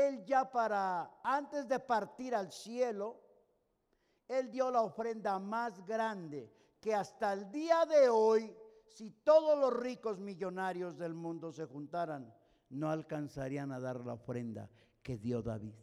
él 0.07 0.25
ya 0.25 0.51
para, 0.51 1.19
antes 1.23 1.67
de 1.69 1.79
partir 1.81 2.35
al 2.35 2.53
cielo, 2.53 3.21
él 4.29 4.51
dio 4.51 4.71
la 4.71 4.83
ofrenda 4.83 5.39
más 5.39 5.85
grande 5.85 6.53
que 6.81 6.95
hasta 6.95 7.33
el 7.33 7.51
día 7.51 7.85
de 7.87 8.09
hoy, 8.09 8.55
si 8.87 9.11
todos 9.11 9.59
los 9.59 9.73
ricos 9.73 10.19
millonarios 10.19 10.97
del 10.97 11.15
mundo 11.15 11.53
se 11.53 11.65
juntaran, 11.65 12.33
no 12.71 12.91
alcanzarían 12.91 13.73
a 13.73 13.81
dar 13.81 14.05
la 14.05 14.15
ofrenda 14.15 14.69
que 15.03 15.17
dio 15.17 15.43
David. 15.43 15.75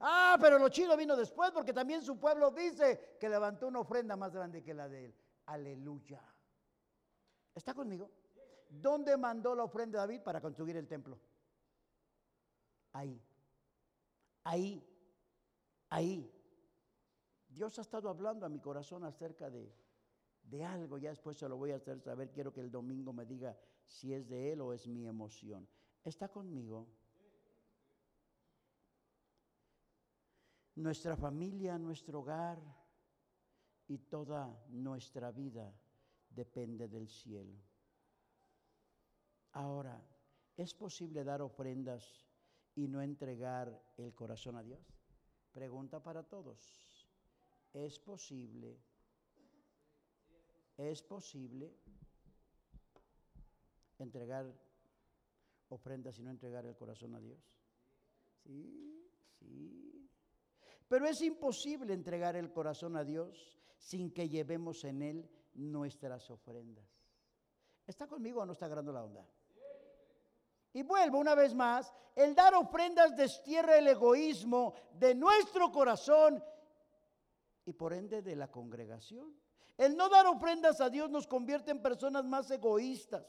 Ah, 0.00 0.36
pero 0.40 0.58
lo 0.58 0.68
chido 0.68 0.96
vino 0.96 1.16
después 1.16 1.50
porque 1.50 1.72
también 1.72 2.02
su 2.02 2.18
pueblo 2.18 2.50
dice 2.50 3.16
que 3.20 3.28
levantó 3.28 3.68
una 3.68 3.80
ofrenda 3.80 4.16
más 4.16 4.32
grande 4.32 4.62
que 4.62 4.72
la 4.74 4.88
de 4.88 5.06
él. 5.06 5.14
Aleluya. 5.46 6.22
¿Está 7.54 7.74
conmigo? 7.74 8.10
¿Dónde 8.68 9.16
mandó 9.16 9.54
la 9.54 9.64
ofrenda 9.64 9.98
David 9.98 10.22
para 10.22 10.40
construir 10.40 10.76
el 10.76 10.86
templo? 10.86 11.18
Ahí. 12.92 13.20
Ahí, 14.44 14.82
ahí. 15.88 16.30
Dios 17.48 17.78
ha 17.78 17.82
estado 17.82 18.08
hablando 18.08 18.46
a 18.46 18.48
mi 18.48 18.60
corazón 18.60 19.04
acerca 19.04 19.50
de, 19.50 19.74
de 20.42 20.64
algo, 20.64 20.98
ya 20.98 21.10
después 21.10 21.36
se 21.36 21.48
lo 21.48 21.56
voy 21.56 21.72
a 21.72 21.76
hacer 21.76 22.00
saber, 22.00 22.30
quiero 22.30 22.52
que 22.52 22.60
el 22.60 22.70
domingo 22.70 23.12
me 23.12 23.26
diga 23.26 23.56
si 23.84 24.14
es 24.14 24.28
de 24.28 24.52
Él 24.52 24.60
o 24.60 24.72
es 24.72 24.86
mi 24.86 25.06
emoción. 25.06 25.68
¿Está 26.04 26.28
conmigo? 26.28 26.86
Nuestra 30.76 31.16
familia, 31.16 31.78
nuestro 31.78 32.20
hogar 32.20 32.58
y 33.88 33.98
toda 33.98 34.64
nuestra 34.68 35.30
vida 35.30 35.74
depende 36.30 36.88
del 36.88 37.08
cielo. 37.08 37.58
Ahora, 39.52 40.00
¿es 40.56 40.72
posible 40.72 41.24
dar 41.24 41.42
ofrendas 41.42 42.29
y 42.74 42.88
no 42.88 43.02
entregar 43.02 43.82
el 43.96 44.14
corazón 44.14 44.56
a 44.56 44.62
Dios? 44.62 44.80
Pregunta 45.52 46.02
para 46.02 46.22
todos. 46.22 47.08
¿Es 47.72 47.98
posible? 47.98 48.78
¿Es 50.76 51.02
posible 51.02 51.74
entregar 53.98 54.46
ofrendas 55.68 56.18
y 56.18 56.22
no 56.22 56.30
entregar 56.30 56.64
el 56.66 56.76
corazón 56.76 57.14
a 57.14 57.20
Dios? 57.20 57.38
Sí, 58.42 59.08
sí. 59.38 60.08
Pero 60.88 61.06
es 61.06 61.20
imposible 61.22 61.92
entregar 61.92 62.34
el 62.36 62.50
corazón 62.50 62.96
a 62.96 63.04
Dios 63.04 63.60
sin 63.78 64.12
que 64.12 64.28
llevemos 64.28 64.84
en 64.84 65.02
él 65.02 65.30
nuestras 65.54 66.30
ofrendas. 66.30 66.86
¿Está 67.86 68.06
conmigo 68.06 68.40
o 68.40 68.46
no 68.46 68.52
está 68.52 68.66
agarrando 68.66 68.92
la 68.92 69.04
onda? 69.04 69.26
Y 70.72 70.82
vuelvo 70.82 71.18
una 71.18 71.34
vez 71.34 71.54
más, 71.54 71.92
el 72.14 72.34
dar 72.34 72.54
ofrendas 72.54 73.16
destierra 73.16 73.76
el 73.76 73.88
egoísmo 73.88 74.74
de 74.92 75.14
nuestro 75.14 75.72
corazón 75.72 76.42
y 77.64 77.72
por 77.72 77.92
ende 77.92 78.22
de 78.22 78.36
la 78.36 78.50
congregación. 78.50 79.34
El 79.76 79.96
no 79.96 80.08
dar 80.08 80.26
ofrendas 80.26 80.80
a 80.80 80.90
Dios 80.90 81.10
nos 81.10 81.26
convierte 81.26 81.70
en 81.70 81.82
personas 81.82 82.24
más 82.24 82.50
egoístas, 82.50 83.26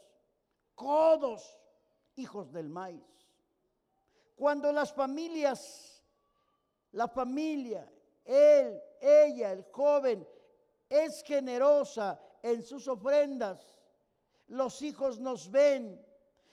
codos, 0.75 1.57
hijos 2.15 2.51
del 2.51 2.69
maíz. 2.69 3.05
Cuando 4.35 4.71
las 4.71 4.91
familias, 4.91 6.03
la 6.91 7.07
familia, 7.07 7.89
él, 8.25 8.81
ella, 8.99 9.51
el 9.51 9.63
joven, 9.71 10.27
es 10.89 11.23
generosa 11.23 12.19
en 12.43 12.63
sus 12.63 12.87
ofrendas, 12.87 13.79
los 14.47 14.81
hijos 14.81 15.19
nos 15.19 15.49
ven 15.49 16.03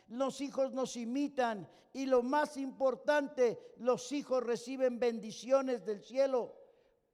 Los 0.08 0.40
hijos 0.40 0.72
nos 0.72 0.96
imitan 0.96 1.68
y 1.92 2.06
lo 2.06 2.22
más 2.22 2.56
importante, 2.56 3.74
los 3.78 4.12
hijos 4.12 4.42
reciben 4.42 4.98
bendiciones 4.98 5.84
del 5.84 6.02
cielo 6.02 6.54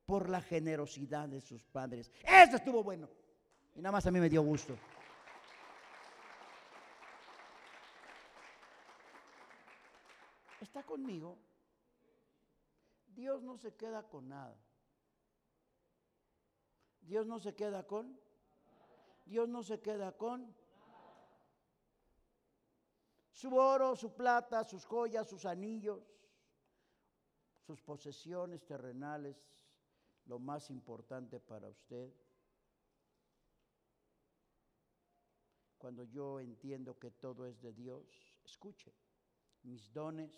por 0.06 0.28
la 0.28 0.40
generosidad 0.40 1.28
de 1.28 1.40
sus 1.40 1.64
padres. 1.64 2.10
Eso 2.22 2.56
estuvo 2.56 2.82
bueno. 2.82 3.08
Y 3.74 3.80
nada 3.80 3.92
más 3.92 4.06
a 4.06 4.10
mí 4.10 4.20
me 4.20 4.28
dio 4.28 4.42
gusto. 4.42 4.76
¿Está 10.60 10.82
conmigo? 10.82 11.38
Dios 13.14 13.42
no 13.42 13.56
se 13.56 13.74
queda 13.74 14.02
con 14.02 14.28
nada. 14.28 14.56
Dios 17.00 17.26
no 17.26 17.38
se 17.38 17.54
queda 17.54 17.86
con. 17.86 18.18
Dios 19.26 19.48
no 19.48 19.62
se 19.62 19.80
queda 19.80 20.12
con. 20.12 20.54
Su 23.34 23.56
oro, 23.56 23.96
su 23.96 24.14
plata, 24.14 24.62
sus 24.62 24.86
joyas, 24.86 25.28
sus 25.28 25.44
anillos, 25.44 26.00
sus 27.66 27.82
posesiones 27.82 28.64
terrenales, 28.64 29.36
lo 30.26 30.38
más 30.38 30.70
importante 30.70 31.40
para 31.40 31.68
usted. 31.68 32.14
Cuando 35.76 36.04
yo 36.04 36.38
entiendo 36.38 36.96
que 36.96 37.10
todo 37.10 37.44
es 37.44 37.60
de 37.60 37.72
Dios, 37.72 38.06
escuche, 38.44 38.94
mis 39.64 39.92
dones, 39.92 40.32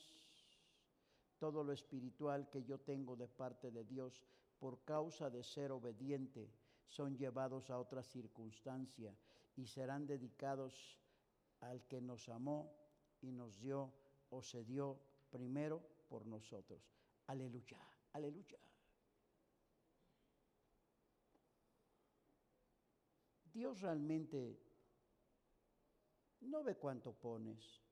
todo 1.38 1.62
lo 1.62 1.72
espiritual 1.72 2.48
que 2.48 2.64
yo 2.64 2.80
tengo 2.80 3.14
de 3.14 3.28
parte 3.28 3.70
de 3.70 3.84
Dios 3.84 4.24
por 4.58 4.82
causa 4.84 5.28
de 5.28 5.44
ser 5.44 5.70
obediente, 5.70 6.50
son 6.86 7.14
llevados 7.18 7.68
a 7.68 7.78
otra 7.78 8.02
circunstancia 8.02 9.14
y 9.54 9.66
serán 9.66 10.06
dedicados 10.06 10.98
al 11.60 11.86
que 11.86 12.00
nos 12.00 12.28
amó 12.30 12.85
y 13.22 13.32
nos 13.32 13.60
dio 13.60 13.92
o 14.30 14.42
se 14.42 14.64
dio 14.64 14.98
primero 15.30 15.82
por 16.08 16.26
nosotros. 16.26 16.80
Aleluya, 17.26 17.80
aleluya. 18.12 18.58
Dios 23.52 23.80
realmente 23.80 24.60
no 26.42 26.62
ve 26.62 26.76
cuánto 26.76 27.12
pones, 27.14 27.82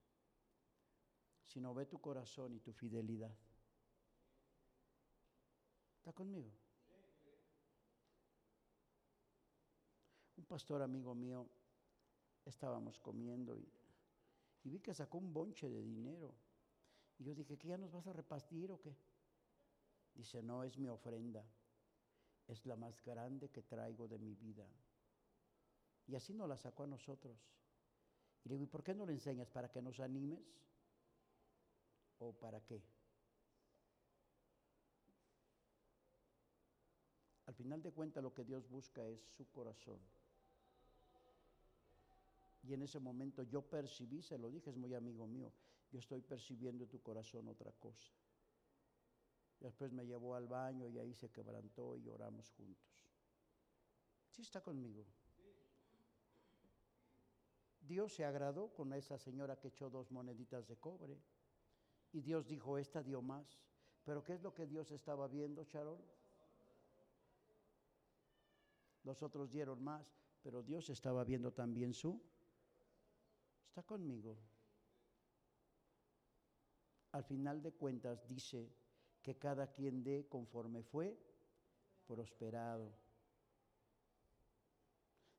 sino 1.46 1.74
ve 1.74 1.87
tu 1.87 2.00
corazón 2.00 2.54
y 2.54 2.60
tu 2.60 2.72
fidelidad. 2.72 3.34
¿Está 5.96 6.12
conmigo? 6.12 6.52
Un 10.37 10.44
pastor 10.44 10.82
amigo 10.82 11.14
mío, 11.14 11.48
estábamos 12.44 12.98
comiendo 12.98 13.56
y, 13.56 13.66
y 14.64 14.70
vi 14.70 14.81
que 14.81 14.94
sacó 14.94 15.18
un 15.18 15.33
bonche 15.33 15.68
de 15.68 15.83
dinero. 15.83 16.35
Y 17.18 17.24
yo 17.24 17.35
dije, 17.35 17.57
¿qué 17.59 17.68
ya 17.68 17.79
nos 17.79 17.92
vas 17.92 18.07
a 18.07 18.12
repartir 18.12 18.72
o 18.72 18.81
qué? 18.81 18.96
Dice, 20.14 20.42
no, 20.42 20.64
es 20.64 20.79
mi 20.79 20.88
ofrenda. 20.88 21.44
Es 22.48 22.64
la 22.66 22.77
más 22.77 23.03
grande 23.03 23.50
que 23.50 23.62
traigo 23.62 24.09
de 24.09 24.18
mi 24.18 24.35
vida. 24.35 24.66
Y 26.07 26.14
así 26.14 26.35
nos 26.35 26.48
la 26.48 26.57
sacó 26.57 26.85
a 26.85 26.87
nosotros. 26.87 27.38
Y 28.44 28.48
le 28.48 28.55
digo, 28.55 28.64
¿y 28.64 28.66
por 28.68 28.83
qué 28.83 28.94
no 28.94 29.07
le 29.07 29.12
enseñas? 29.12 29.48
¿Para 29.50 29.70
que 29.70 29.83
nos 29.83 30.00
animes? 30.00 30.42
¿O 32.18 32.33
para 32.33 32.61
qué? 32.64 32.83
Al 37.46 37.55
final 37.55 37.83
de 37.83 37.92
cuentas 37.92 38.22
lo 38.22 38.33
que 38.33 38.44
Dios 38.44 38.68
busca 38.68 39.07
es 39.07 39.20
su 39.20 39.50
corazón. 39.50 40.00
Y 42.66 42.72
en 42.72 42.83
ese 42.83 42.98
momento 42.98 43.42
yo 43.42 43.62
percibí, 43.62 44.22
se 44.22 44.38
lo 44.38 44.50
dije, 44.50 44.70
es 44.70 44.77
muy 44.77 44.94
amigo 44.94 45.27
mío, 45.27 45.53
yo 45.90 45.98
estoy 45.98 46.22
percibiendo 46.22 46.85
en 46.85 46.90
tu 46.90 47.00
corazón 47.03 47.46
otra 47.48 47.72
cosa. 47.72 48.11
Después 49.61 49.92
me 49.92 50.07
llevó 50.07 50.35
al 50.35 50.46
baño 50.46 50.88
y 50.88 50.98
ahí 50.98 51.14
se 51.14 51.31
quebrantó 51.31 51.96
y 51.96 52.09
oramos 52.09 52.50
juntos. 52.50 52.85
¿Sí 54.31 54.42
está 54.42 54.61
conmigo? 54.62 55.05
Dios 57.81 58.14
se 58.14 58.24
agradó 58.24 58.72
con 58.74 58.92
esa 58.92 59.18
señora 59.18 59.59
que 59.59 59.68
echó 59.68 59.90
dos 59.90 60.11
moneditas 60.11 60.66
de 60.66 60.77
cobre. 60.77 61.20
Y 62.12 62.20
Dios 62.22 62.46
dijo, 62.46 62.79
esta 62.79 63.03
dio 63.03 63.20
más. 63.20 63.59
Pero 64.05 64.22
¿qué 64.24 64.35
es 64.35 64.42
lo 64.42 64.55
que 64.55 64.66
Dios 64.66 64.90
estaba 64.90 65.29
viendo, 65.29 65.64
Charol? 65.64 65.98
Los 69.03 69.22
otros 69.22 69.50
dieron 69.50 69.83
más, 69.83 70.16
pero 70.42 70.62
Dios 70.62 70.88
estaba 70.88 71.24
viendo 71.24 71.53
también 71.53 71.92
su. 71.92 72.22
Está 73.74 73.82
conmigo. 73.82 74.37
Al 77.10 77.24
final 77.24 77.60
de 77.60 77.72
cuentas 77.72 78.24
dice 78.28 78.72
que 79.20 79.37
cada 79.37 79.66
quien 79.66 80.04
dé 80.04 80.28
conforme 80.28 80.84
fue 80.84 81.18
prosperado. 82.06 82.94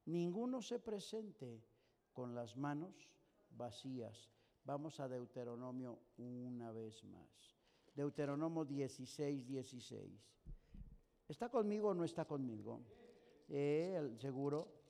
Ninguno 0.08 0.62
se 0.62 0.80
presente 0.80 1.63
con 2.12 2.36
las 2.36 2.58
manos 2.58 3.10
vacías. 3.52 4.30
Vamos 4.65 5.00
a 5.00 5.08
Deuteronomio 5.08 5.98
una 6.17 6.74
vez 6.74 7.06
más. 7.06 7.56
Deuteronomio 7.95 8.65
16, 8.65 9.48
16. 9.48 10.12
¿Está 11.30 11.48
conmigo 11.48 11.88
o 11.88 11.93
no 11.93 12.04
está 12.04 12.26
conmigo? 12.26 12.82
Eh, 13.48 14.17
seguro. 14.19 14.85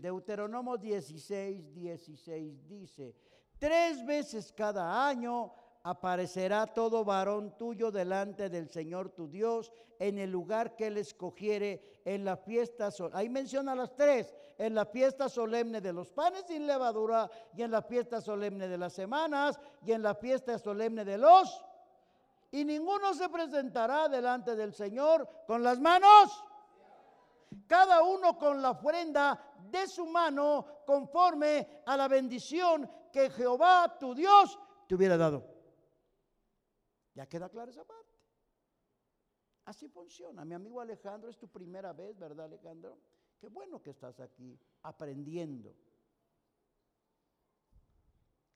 Deuteronomio 0.00 0.76
16, 0.76 1.74
16 1.74 2.68
dice, 2.68 3.14
tres 3.58 4.04
veces 4.04 4.52
cada 4.52 5.08
año 5.08 5.52
aparecerá 5.82 6.66
todo 6.66 7.04
varón 7.04 7.56
tuyo 7.56 7.90
delante 7.90 8.50
del 8.50 8.68
Señor 8.68 9.10
tu 9.10 9.28
Dios 9.28 9.72
en 9.98 10.18
el 10.18 10.30
lugar 10.30 10.74
que 10.74 10.88
él 10.88 10.98
escogiere 10.98 12.02
en 12.04 12.24
la 12.24 12.36
fiesta. 12.36 12.90
Ahí 13.12 13.28
menciona 13.28 13.74
las 13.74 13.94
tres, 13.94 14.34
en 14.58 14.74
la 14.74 14.84
fiesta 14.84 15.28
solemne 15.28 15.80
de 15.80 15.92
los 15.92 16.10
panes 16.10 16.44
sin 16.46 16.66
levadura 16.66 17.30
y 17.54 17.62
en 17.62 17.70
la 17.70 17.82
fiesta 17.82 18.20
solemne 18.20 18.66
de 18.66 18.76
las 18.76 18.94
semanas 18.94 19.60
y 19.84 19.92
en 19.92 20.02
la 20.02 20.14
fiesta 20.14 20.58
solemne 20.58 21.04
de 21.04 21.18
los. 21.18 21.64
Y 22.50 22.64
ninguno 22.64 23.14
se 23.14 23.28
presentará 23.28 24.08
delante 24.08 24.56
del 24.56 24.74
Señor 24.74 25.28
con 25.46 25.62
las 25.62 25.78
manos. 25.78 26.44
Cada 27.66 28.02
uno 28.02 28.38
con 28.38 28.60
la 28.60 28.70
ofrenda 28.70 29.56
de 29.70 29.86
su 29.86 30.06
mano 30.06 30.82
conforme 30.86 31.82
a 31.86 31.96
la 31.96 32.08
bendición 32.08 32.88
que 33.12 33.30
Jehová 33.30 33.96
tu 33.98 34.14
Dios 34.14 34.58
te 34.88 34.94
hubiera 34.94 35.16
dado. 35.16 35.44
¿Ya 37.14 37.26
queda 37.26 37.48
clara 37.48 37.70
esa 37.70 37.84
parte? 37.84 38.14
Así 39.64 39.88
funciona. 39.88 40.44
Mi 40.44 40.54
amigo 40.54 40.80
Alejandro, 40.80 41.28
es 41.28 41.38
tu 41.38 41.48
primera 41.48 41.92
vez, 41.92 42.18
¿verdad 42.18 42.46
Alejandro? 42.46 42.98
Qué 43.38 43.48
bueno 43.48 43.82
que 43.82 43.90
estás 43.90 44.20
aquí 44.20 44.58
aprendiendo. 44.82 45.74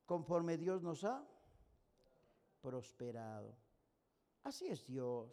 Conforme 0.07 0.57
Dios 0.57 0.83
nos 0.83 1.05
ha 1.05 1.27
prosperado. 2.61 3.57
Así 4.43 4.69
es 4.69 4.87
Dios. 4.87 5.31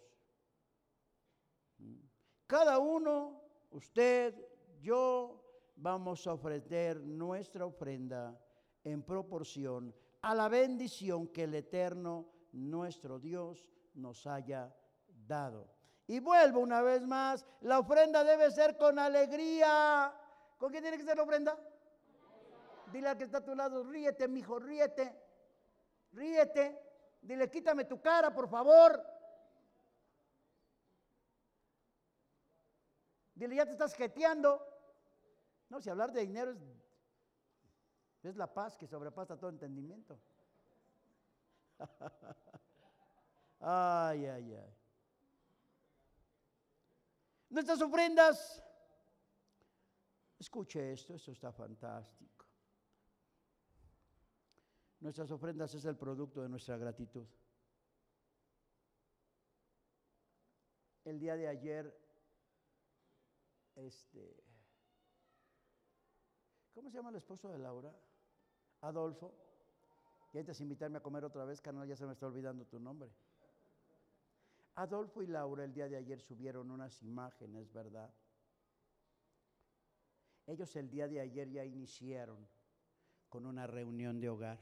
Cada 2.47 2.79
uno, 2.79 3.46
usted, 3.71 4.35
yo, 4.79 5.43
vamos 5.75 6.25
a 6.27 6.33
ofrecer 6.33 6.99
nuestra 6.99 7.65
ofrenda 7.65 8.39
en 8.83 9.03
proporción 9.03 9.93
a 10.21 10.33
la 10.33 10.49
bendición 10.49 11.27
que 11.27 11.43
el 11.43 11.55
Eterno 11.55 12.29
nuestro 12.51 13.19
Dios 13.19 13.67
nos 13.93 14.25
haya 14.27 14.73
dado. 15.07 15.69
Y 16.07 16.19
vuelvo 16.19 16.61
una 16.61 16.81
vez 16.81 17.05
más, 17.05 17.45
la 17.61 17.79
ofrenda 17.79 18.23
debe 18.23 18.49
ser 18.51 18.77
con 18.77 18.97
alegría. 18.97 20.13
¿Con 20.57 20.71
quién 20.71 20.81
tiene 20.81 20.97
que 20.97 21.03
ser 21.03 21.17
la 21.17 21.23
ofrenda? 21.23 21.57
Dile 22.91 23.09
al 23.09 23.17
que 23.17 23.25
está 23.25 23.39
a 23.39 23.43
tu 23.43 23.53
lado, 23.53 23.83
ríete, 23.83 24.27
mijo, 24.27 24.57
ríete. 24.59 25.13
Ríete. 26.13 26.79
Dile, 27.21 27.49
quítame 27.49 27.83
tu 27.83 27.99
cara, 28.01 28.33
por 28.33 28.47
favor. 28.49 29.03
Dile, 33.37 33.55
ya 33.55 33.65
te 33.65 33.73
estás 33.73 33.93
jeteando. 33.93 34.59
No, 35.69 35.79
si 35.79 35.91
hablar 35.91 36.11
de 36.11 36.21
dinero 36.21 36.55
es, 38.23 38.35
la 38.35 38.51
paz 38.51 38.75
que 38.75 38.87
sobrepasa 38.87 39.37
todo 39.37 39.51
entendimiento. 39.51 40.19
ay, 43.59 44.25
ay, 44.25 44.55
ay. 44.55 44.75
Nuestras 47.49 47.79
ofrendas, 47.81 48.63
escuche 50.39 50.91
esto, 50.91 51.13
esto 51.13 51.31
está 51.31 51.51
fantástico. 51.51 52.45
Nuestras 54.99 55.29
ofrendas 55.29 55.75
es 55.75 55.85
el 55.85 55.95
producto 55.95 56.41
de 56.41 56.49
nuestra 56.49 56.75
gratitud. 56.75 57.27
El 61.05 61.19
día 61.19 61.35
de 61.35 61.47
ayer, 61.47 62.06
este, 63.77 64.43
¿cómo 66.73 66.89
se 66.89 66.97
llama 66.97 67.09
el 67.09 67.15
esposo 67.15 67.49
de 67.49 67.59
Laura? 67.59 67.93
Adolfo 68.81 69.33
Y 70.33 70.37
antes 70.37 70.57
de 70.57 70.63
invitarme 70.63 70.97
a 70.97 71.01
comer 71.01 71.23
otra 71.23 71.45
vez, 71.45 71.61
canal, 71.61 71.87
ya 71.87 71.95
se 71.95 72.05
me 72.05 72.13
está 72.13 72.27
olvidando 72.27 72.65
tu 72.65 72.79
nombre. 72.79 73.11
Adolfo 74.75 75.23
y 75.23 75.27
Laura 75.27 75.63
el 75.63 75.73
día 75.73 75.87
de 75.89 75.97
ayer 75.97 76.21
subieron 76.21 76.69
unas 76.69 77.01
imágenes, 77.01 77.71
¿verdad? 77.73 78.13
Ellos 80.45 80.75
el 80.75 80.89
día 80.89 81.07
de 81.07 81.19
ayer 81.19 81.49
ya 81.49 81.65
iniciaron 81.65 82.47
con 83.27 83.45
una 83.45 83.67
reunión 83.67 84.19
de 84.19 84.29
hogar 84.29 84.59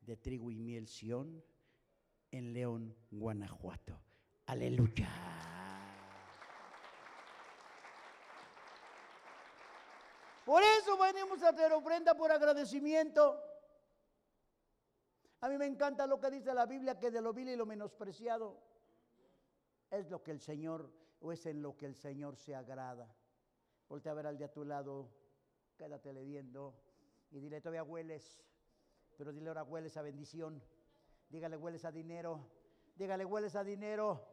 de 0.00 0.16
trigo 0.16 0.50
y 0.50 0.58
miel 0.58 0.88
Sion 0.88 1.42
en 2.30 2.52
León, 2.52 2.96
Guanajuato. 3.10 4.00
Aleluya. 4.46 5.63
Por 10.44 10.62
eso 10.62 10.98
venimos 10.98 11.42
a 11.42 11.48
hacer 11.50 11.72
ofrenda 11.72 12.14
por 12.14 12.30
agradecimiento. 12.30 13.42
A 15.40 15.48
mí 15.48 15.58
me 15.58 15.66
encanta 15.66 16.06
lo 16.06 16.20
que 16.20 16.30
dice 16.30 16.54
la 16.54 16.66
Biblia, 16.66 16.98
que 16.98 17.10
de 17.10 17.20
lo 17.20 17.32
vil 17.32 17.48
y 17.48 17.56
lo 17.56 17.66
menospreciado 17.66 18.62
es 19.90 20.10
lo 20.10 20.22
que 20.22 20.30
el 20.30 20.40
Señor, 20.40 20.90
o 21.20 21.32
es 21.32 21.46
en 21.46 21.62
lo 21.62 21.76
que 21.76 21.86
el 21.86 21.94
Señor 21.94 22.36
se 22.36 22.54
agrada. 22.54 23.14
Volte 23.88 24.08
a 24.08 24.14
ver 24.14 24.26
al 24.26 24.38
de 24.38 24.44
a 24.44 24.52
tu 24.52 24.64
lado, 24.64 25.10
quédatele 25.76 26.24
viendo 26.24 26.74
y 27.30 27.40
dile, 27.40 27.60
todavía 27.60 27.82
hueles, 27.82 28.42
pero 29.16 29.32
dile 29.32 29.48
ahora 29.48 29.62
hueles 29.62 29.96
a 29.96 30.02
bendición. 30.02 30.62
Dígale, 31.28 31.56
hueles 31.56 31.84
a 31.84 31.92
dinero. 31.92 32.48
Dígale, 32.96 33.24
hueles 33.24 33.56
a 33.56 33.64
dinero. 33.64 34.26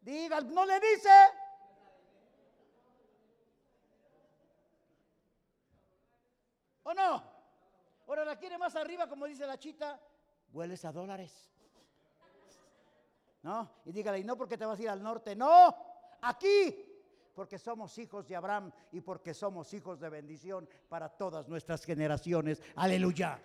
Diga, 0.00 0.40
no 0.40 0.64
le 0.64 0.80
dice. 0.80 1.10
¿O 6.90 6.94
no? 6.94 7.22
Ahora 8.08 8.24
la 8.24 8.36
quiere 8.36 8.58
más 8.58 8.74
arriba, 8.74 9.08
como 9.08 9.26
dice 9.26 9.46
la 9.46 9.56
chita, 9.56 10.00
hueles 10.52 10.84
a 10.84 10.90
dólares. 10.90 11.48
¿No? 13.42 13.70
Y 13.84 13.92
dígale, 13.92 14.18
y 14.18 14.24
no 14.24 14.36
porque 14.36 14.58
te 14.58 14.66
vas 14.66 14.76
a 14.80 14.82
ir 14.82 14.88
al 14.88 15.00
norte, 15.00 15.36
no, 15.36 15.76
aquí, 16.20 16.74
porque 17.32 17.60
somos 17.60 17.96
hijos 17.98 18.26
de 18.26 18.34
Abraham 18.34 18.72
y 18.90 19.00
porque 19.02 19.34
somos 19.34 19.72
hijos 19.72 20.00
de 20.00 20.08
bendición 20.08 20.68
para 20.88 21.08
todas 21.08 21.48
nuestras 21.48 21.84
generaciones. 21.84 22.60
Aleluya. 22.74 23.40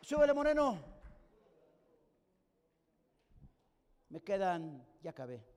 Súbele, 0.00 0.32
Moreno. 0.32 0.78
Me 4.10 4.22
quedan, 4.22 4.86
ya 5.02 5.10
acabé. 5.10 5.55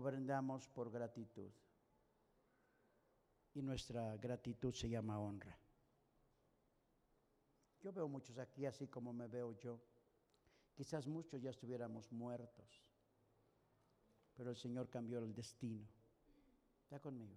Obrendamos 0.00 0.66
por 0.68 0.90
gratitud. 0.90 1.50
Y 3.52 3.60
nuestra 3.60 4.16
gratitud 4.16 4.72
se 4.72 4.88
llama 4.88 5.20
honra. 5.20 5.54
Yo 7.82 7.92
veo 7.92 8.08
muchos 8.08 8.38
aquí 8.38 8.64
así 8.64 8.88
como 8.88 9.12
me 9.12 9.26
veo 9.28 9.52
yo. 9.58 9.78
Quizás 10.74 11.06
muchos 11.06 11.42
ya 11.42 11.50
estuviéramos 11.50 12.10
muertos. 12.12 12.82
Pero 14.38 14.48
el 14.48 14.56
Señor 14.56 14.88
cambió 14.88 15.18
el 15.18 15.34
destino. 15.34 15.86
Está 16.84 16.98
conmigo. 16.98 17.36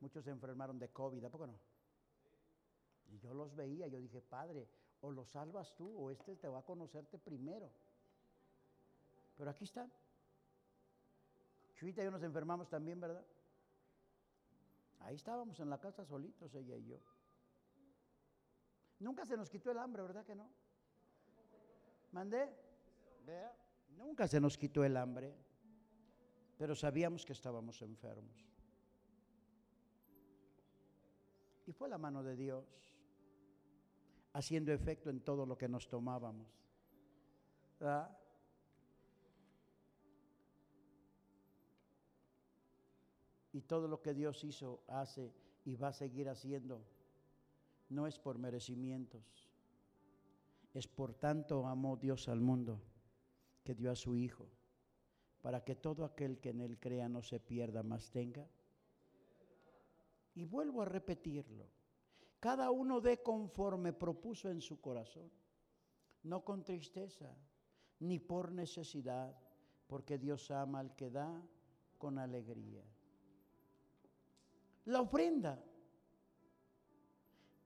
Muchos 0.00 0.24
se 0.24 0.30
enfermaron 0.30 0.78
de 0.78 0.88
COVID, 0.88 1.22
¿a 1.22 1.28
poco 1.28 1.48
no? 1.48 1.58
Y 3.10 3.18
yo 3.18 3.34
los 3.34 3.54
veía, 3.54 3.88
yo 3.88 3.98
dije, 3.98 4.22
Padre, 4.22 4.66
o 5.02 5.10
lo 5.10 5.26
salvas 5.26 5.74
tú 5.74 5.94
o 5.98 6.10
este 6.10 6.34
te 6.34 6.48
va 6.48 6.60
a 6.60 6.64
conocerte 6.64 7.18
primero. 7.18 7.70
Pero 9.36 9.50
aquí 9.50 9.64
están. 9.64 9.92
Chuita 11.78 12.02
y 12.02 12.06
yo 12.06 12.10
nos 12.10 12.24
enfermamos 12.24 12.68
también, 12.68 13.00
¿verdad? 13.00 13.24
Ahí 14.98 15.14
estábamos 15.14 15.60
en 15.60 15.70
la 15.70 15.78
casa 15.78 16.04
solitos, 16.04 16.52
ella 16.56 16.76
y 16.76 16.86
yo. 16.86 16.98
Nunca 18.98 19.24
se 19.24 19.36
nos 19.36 19.48
quitó 19.48 19.70
el 19.70 19.78
hambre, 19.78 20.02
¿verdad 20.02 20.26
que 20.26 20.34
no? 20.34 20.50
¿Mandé? 22.10 22.52
Vea, 23.24 23.54
nunca 23.96 24.26
se 24.26 24.40
nos 24.40 24.58
quitó 24.58 24.82
el 24.82 24.96
hambre, 24.96 25.32
pero 26.56 26.74
sabíamos 26.74 27.24
que 27.24 27.32
estábamos 27.32 27.80
enfermos. 27.80 28.44
Y 31.64 31.72
fue 31.72 31.88
la 31.88 31.98
mano 31.98 32.24
de 32.24 32.34
Dios 32.34 32.66
haciendo 34.32 34.72
efecto 34.72 35.10
en 35.10 35.20
todo 35.20 35.46
lo 35.46 35.56
que 35.56 35.68
nos 35.68 35.88
tomábamos. 35.88 36.48
Y 43.52 43.62
todo 43.62 43.88
lo 43.88 44.02
que 44.02 44.14
Dios 44.14 44.44
hizo, 44.44 44.82
hace 44.88 45.32
y 45.64 45.76
va 45.76 45.88
a 45.88 45.92
seguir 45.92 46.28
haciendo, 46.28 46.84
no 47.88 48.06
es 48.06 48.18
por 48.18 48.38
merecimientos. 48.38 49.48
Es 50.74 50.86
por 50.86 51.14
tanto 51.14 51.66
amó 51.66 51.96
Dios 51.96 52.28
al 52.28 52.40
mundo 52.40 52.80
que 53.64 53.74
dio 53.74 53.90
a 53.90 53.96
su 53.96 54.16
Hijo, 54.16 54.46
para 55.42 55.64
que 55.64 55.74
todo 55.74 56.04
aquel 56.04 56.38
que 56.38 56.50
en 56.50 56.60
Él 56.60 56.78
crea 56.78 57.08
no 57.08 57.22
se 57.22 57.40
pierda, 57.40 57.82
más 57.82 58.10
tenga. 58.10 58.46
Y 60.34 60.44
vuelvo 60.44 60.82
a 60.82 60.84
repetirlo 60.84 61.66
cada 62.40 62.70
uno 62.70 63.00
dé 63.00 63.20
conforme 63.22 63.92
propuso 63.92 64.48
en 64.48 64.60
su 64.60 64.80
corazón, 64.80 65.30
no 66.22 66.44
con 66.44 66.62
tristeza, 66.62 67.34
ni 67.98 68.20
por 68.20 68.52
necesidad, 68.52 69.36
porque 69.88 70.18
Dios 70.18 70.50
ama 70.52 70.78
al 70.78 70.94
que 70.94 71.10
da 71.10 71.42
con 71.98 72.18
alegría. 72.18 72.84
La 74.88 75.02
ofrenda 75.02 75.62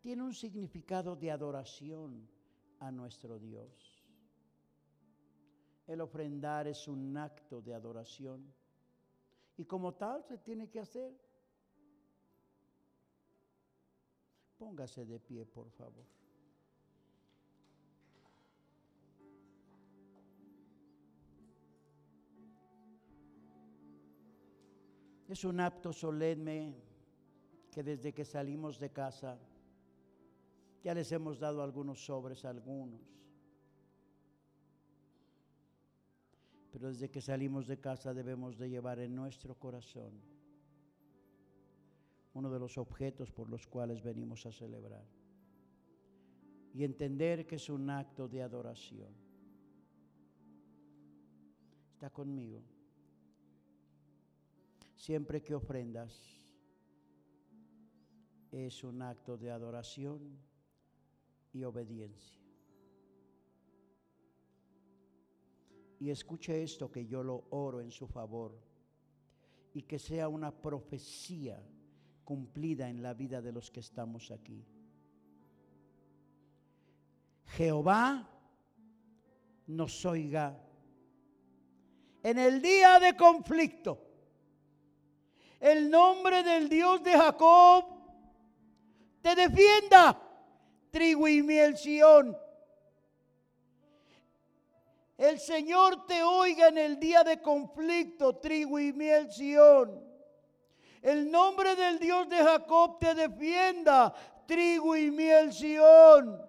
tiene 0.00 0.24
un 0.24 0.34
significado 0.34 1.14
de 1.14 1.30
adoración 1.30 2.28
a 2.80 2.90
nuestro 2.90 3.38
Dios. 3.38 4.04
El 5.86 6.00
ofrendar 6.00 6.66
es 6.66 6.88
un 6.88 7.16
acto 7.16 7.62
de 7.62 7.74
adoración 7.74 8.52
y 9.56 9.64
como 9.64 9.94
tal 9.94 10.24
se 10.24 10.38
tiene 10.38 10.68
que 10.68 10.80
hacer. 10.80 11.16
Póngase 14.58 15.04
de 15.04 15.20
pie, 15.20 15.46
por 15.46 15.70
favor. 15.70 16.04
Es 25.28 25.44
un 25.44 25.60
acto 25.60 25.92
solemne 25.92 26.90
que 27.72 27.82
desde 27.82 28.12
que 28.12 28.24
salimos 28.24 28.78
de 28.78 28.90
casa 28.92 29.38
ya 30.84 30.92
les 30.94 31.10
hemos 31.10 31.38
dado 31.38 31.62
algunos 31.62 32.04
sobres 32.04 32.44
a 32.44 32.50
algunos. 32.50 33.00
Pero 36.70 36.88
desde 36.88 37.10
que 37.10 37.20
salimos 37.20 37.66
de 37.66 37.78
casa 37.80 38.12
debemos 38.12 38.58
de 38.58 38.68
llevar 38.68 38.98
en 38.98 39.14
nuestro 39.14 39.54
corazón 39.54 40.12
uno 42.34 42.50
de 42.50 42.58
los 42.58 42.76
objetos 42.78 43.30
por 43.30 43.48
los 43.48 43.66
cuales 43.66 44.02
venimos 44.02 44.44
a 44.44 44.52
celebrar. 44.52 45.06
Y 46.74 46.84
entender 46.84 47.46
que 47.46 47.56
es 47.56 47.68
un 47.68 47.88
acto 47.90 48.28
de 48.28 48.42
adoración. 48.42 49.14
Está 51.92 52.10
conmigo. 52.10 52.62
Siempre 54.96 55.42
que 55.42 55.54
ofrendas 55.54 56.41
es 58.52 58.84
un 58.84 59.00
acto 59.00 59.38
de 59.38 59.50
adoración 59.50 60.38
y 61.52 61.64
obediencia. 61.64 62.38
Y 65.98 66.10
escuche 66.10 66.62
esto 66.62 66.90
que 66.92 67.06
yo 67.06 67.22
lo 67.22 67.46
oro 67.50 67.80
en 67.80 67.90
su 67.90 68.06
favor 68.06 68.58
y 69.72 69.82
que 69.82 69.98
sea 69.98 70.28
una 70.28 70.50
profecía 70.50 71.64
cumplida 72.24 72.88
en 72.90 73.02
la 73.02 73.14
vida 73.14 73.40
de 73.40 73.52
los 73.52 73.70
que 73.70 73.80
estamos 73.80 74.30
aquí. 74.30 74.64
Jehová 77.46 78.28
nos 79.66 80.04
oiga 80.04 80.60
en 82.22 82.38
el 82.38 82.60
día 82.60 82.98
de 82.98 83.16
conflicto. 83.16 83.98
El 85.60 85.90
nombre 85.90 86.42
del 86.42 86.68
Dios 86.68 87.02
de 87.02 87.12
Jacob 87.12 88.01
te 89.22 89.34
defienda, 89.34 90.18
trigo 90.90 91.28
y 91.28 91.42
miel 91.42 91.76
Sión. 91.76 92.36
El 95.16 95.38
Señor 95.38 96.06
te 96.06 96.22
oiga 96.22 96.68
en 96.68 96.78
el 96.78 96.98
día 96.98 97.22
de 97.22 97.40
conflicto, 97.40 98.36
trigo 98.36 98.78
y 98.80 98.92
miel 98.92 99.30
Sión. 99.32 100.02
El 101.00 101.30
nombre 101.30 101.76
del 101.76 101.98
Dios 101.98 102.28
de 102.28 102.36
Jacob 102.36 102.98
te 102.98 103.14
defienda, 103.14 104.12
trigo 104.46 104.96
y 104.96 105.10
miel 105.10 105.52
Sión. 105.52 106.44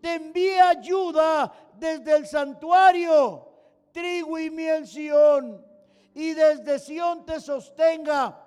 Te 0.00 0.14
envía 0.14 0.70
ayuda 0.70 1.52
desde 1.74 2.16
el 2.16 2.26
santuario, 2.26 3.48
trigo 3.92 4.38
y 4.38 4.50
miel 4.50 4.86
Sión. 4.86 5.66
y 6.14 6.34
desde 6.34 6.78
Sión 6.78 7.24
te 7.24 7.40
sostenga. 7.40 8.41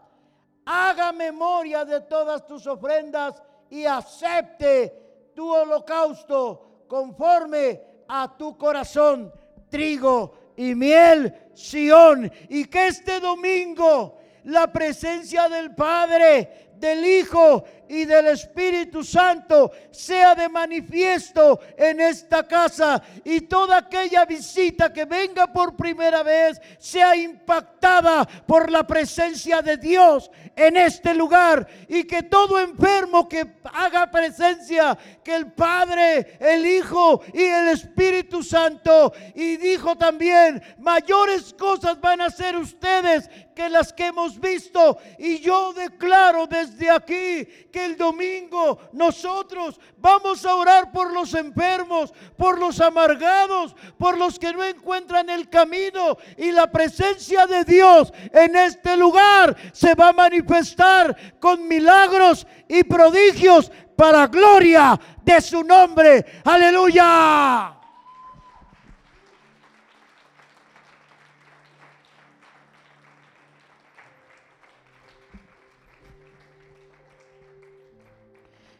Haga 0.65 1.11
memoria 1.11 1.85
de 1.85 2.01
todas 2.01 2.45
tus 2.45 2.65
ofrendas 2.65 3.41
y 3.69 3.85
acepte 3.85 5.31
tu 5.35 5.47
holocausto 5.53 6.85
conforme 6.87 7.81
a 8.07 8.35
tu 8.37 8.57
corazón, 8.57 9.31
trigo 9.69 10.33
y 10.55 10.73
miel, 10.75 11.33
Sión. 11.53 12.31
Y 12.49 12.65
que 12.65 12.87
este 12.87 13.19
domingo 13.19 14.17
la 14.45 14.71
presencia 14.71 15.49
del 15.49 15.73
Padre, 15.73 16.71
del 16.75 17.05
Hijo 17.05 17.63
y 17.87 18.05
del 18.05 18.27
Espíritu 18.27 19.03
Santo 19.03 19.71
sea 19.91 20.35
de 20.35 20.49
manifiesto 20.49 21.59
en 21.77 22.01
esta 22.01 22.47
casa. 22.47 23.01
Y 23.23 23.41
toda 23.41 23.77
aquella 23.77 24.25
visita 24.25 24.91
que 24.91 25.05
venga 25.05 25.51
por 25.51 25.75
primera 25.75 26.23
vez 26.23 26.61
sea 26.79 27.15
impactada 27.15 28.25
por 28.45 28.71
la 28.71 28.85
presencia 28.85 29.61
de 29.61 29.77
Dios 29.77 30.31
en 30.55 30.77
este 30.77 31.13
lugar. 31.13 31.67
Y 31.87 32.03
que 32.05 32.23
todo 32.23 32.59
enfermo 32.59 33.27
que 33.27 33.55
haga 33.73 34.09
presencia, 34.09 34.97
que 35.23 35.35
el 35.35 35.51
Padre, 35.51 36.37
el 36.39 36.65
Hijo 36.65 37.21
y 37.33 37.43
el 37.43 37.69
Espíritu 37.69 38.43
Santo. 38.43 39.13
Y 39.33 39.57
dijo 39.57 39.95
también, 39.95 40.61
mayores 40.79 41.53
cosas 41.53 41.99
van 41.99 42.21
a 42.21 42.25
hacer 42.25 42.55
ustedes 42.55 43.29
que 43.55 43.69
las 43.69 43.93
que 43.93 44.07
hemos 44.07 44.39
visto. 44.39 44.97
Y 45.17 45.39
yo 45.39 45.73
declaro 45.73 46.47
desde 46.47 46.89
aquí 46.89 47.45
que 47.75 47.83
el 47.83 47.97
domingo 47.97 48.79
nosotros 48.93 49.81
vamos 49.97 50.45
a 50.45 50.55
orar 50.55 50.93
por 50.93 51.11
los 51.11 51.33
enfermos, 51.33 52.13
por 52.37 52.57
los 52.57 52.79
amargados, 52.79 53.75
por 53.97 54.17
los 54.17 54.39
que 54.39 54.53
no 54.53 54.63
encuentran 54.63 55.29
el 55.29 55.49
camino 55.49 56.17
y 56.37 56.53
la 56.53 56.71
presencia 56.71 57.45
de 57.45 57.65
Dios 57.65 58.13
en 58.31 58.55
este 58.55 58.95
lugar 58.95 59.57
se 59.73 59.93
va 59.93 60.07
a 60.07 60.13
manifestar 60.13 61.37
con 61.37 61.67
milagros 61.67 62.47
y 62.69 62.85
prodigios 62.85 63.69
para 63.97 64.27
gloria 64.27 64.97
de 65.21 65.41
su 65.41 65.61
nombre. 65.61 66.25
Aleluya. 66.45 67.84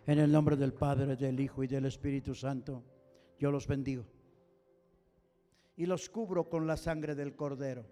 En 0.08 0.20
el 0.20 0.32
nombre 0.32 0.56
del 0.56 0.74
Padre, 0.74 1.16
del 1.16 1.40
Hijo 1.40 1.64
y 1.64 1.68
del 1.68 1.86
Espíritu 1.86 2.36
Santo, 2.36 2.84
yo 3.40 3.52
los 3.52 3.68
bendigo. 3.68 4.06
Y 5.78 5.88
los 5.88 6.10
cubro 6.10 6.48
con 6.48 6.68
la 6.68 6.78
sangre 6.78 7.16
del 7.16 7.36
Cordero. 7.36 7.86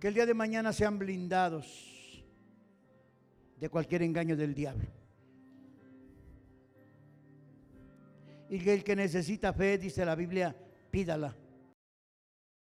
Que 0.00 0.08
el 0.08 0.14
día 0.14 0.26
de 0.26 0.34
mañana 0.34 0.72
sean 0.72 0.98
blindados 0.98 2.24
de 3.60 3.68
cualquier 3.68 4.02
engaño 4.02 4.36
del 4.36 4.54
diablo. 4.54 4.88
Y 8.48 8.58
que 8.58 8.74
el 8.74 8.84
que 8.84 8.96
necesita 8.96 9.52
fe, 9.52 9.76
dice 9.76 10.04
la 10.04 10.14
Biblia, 10.14 10.56
pídala. 10.90 11.36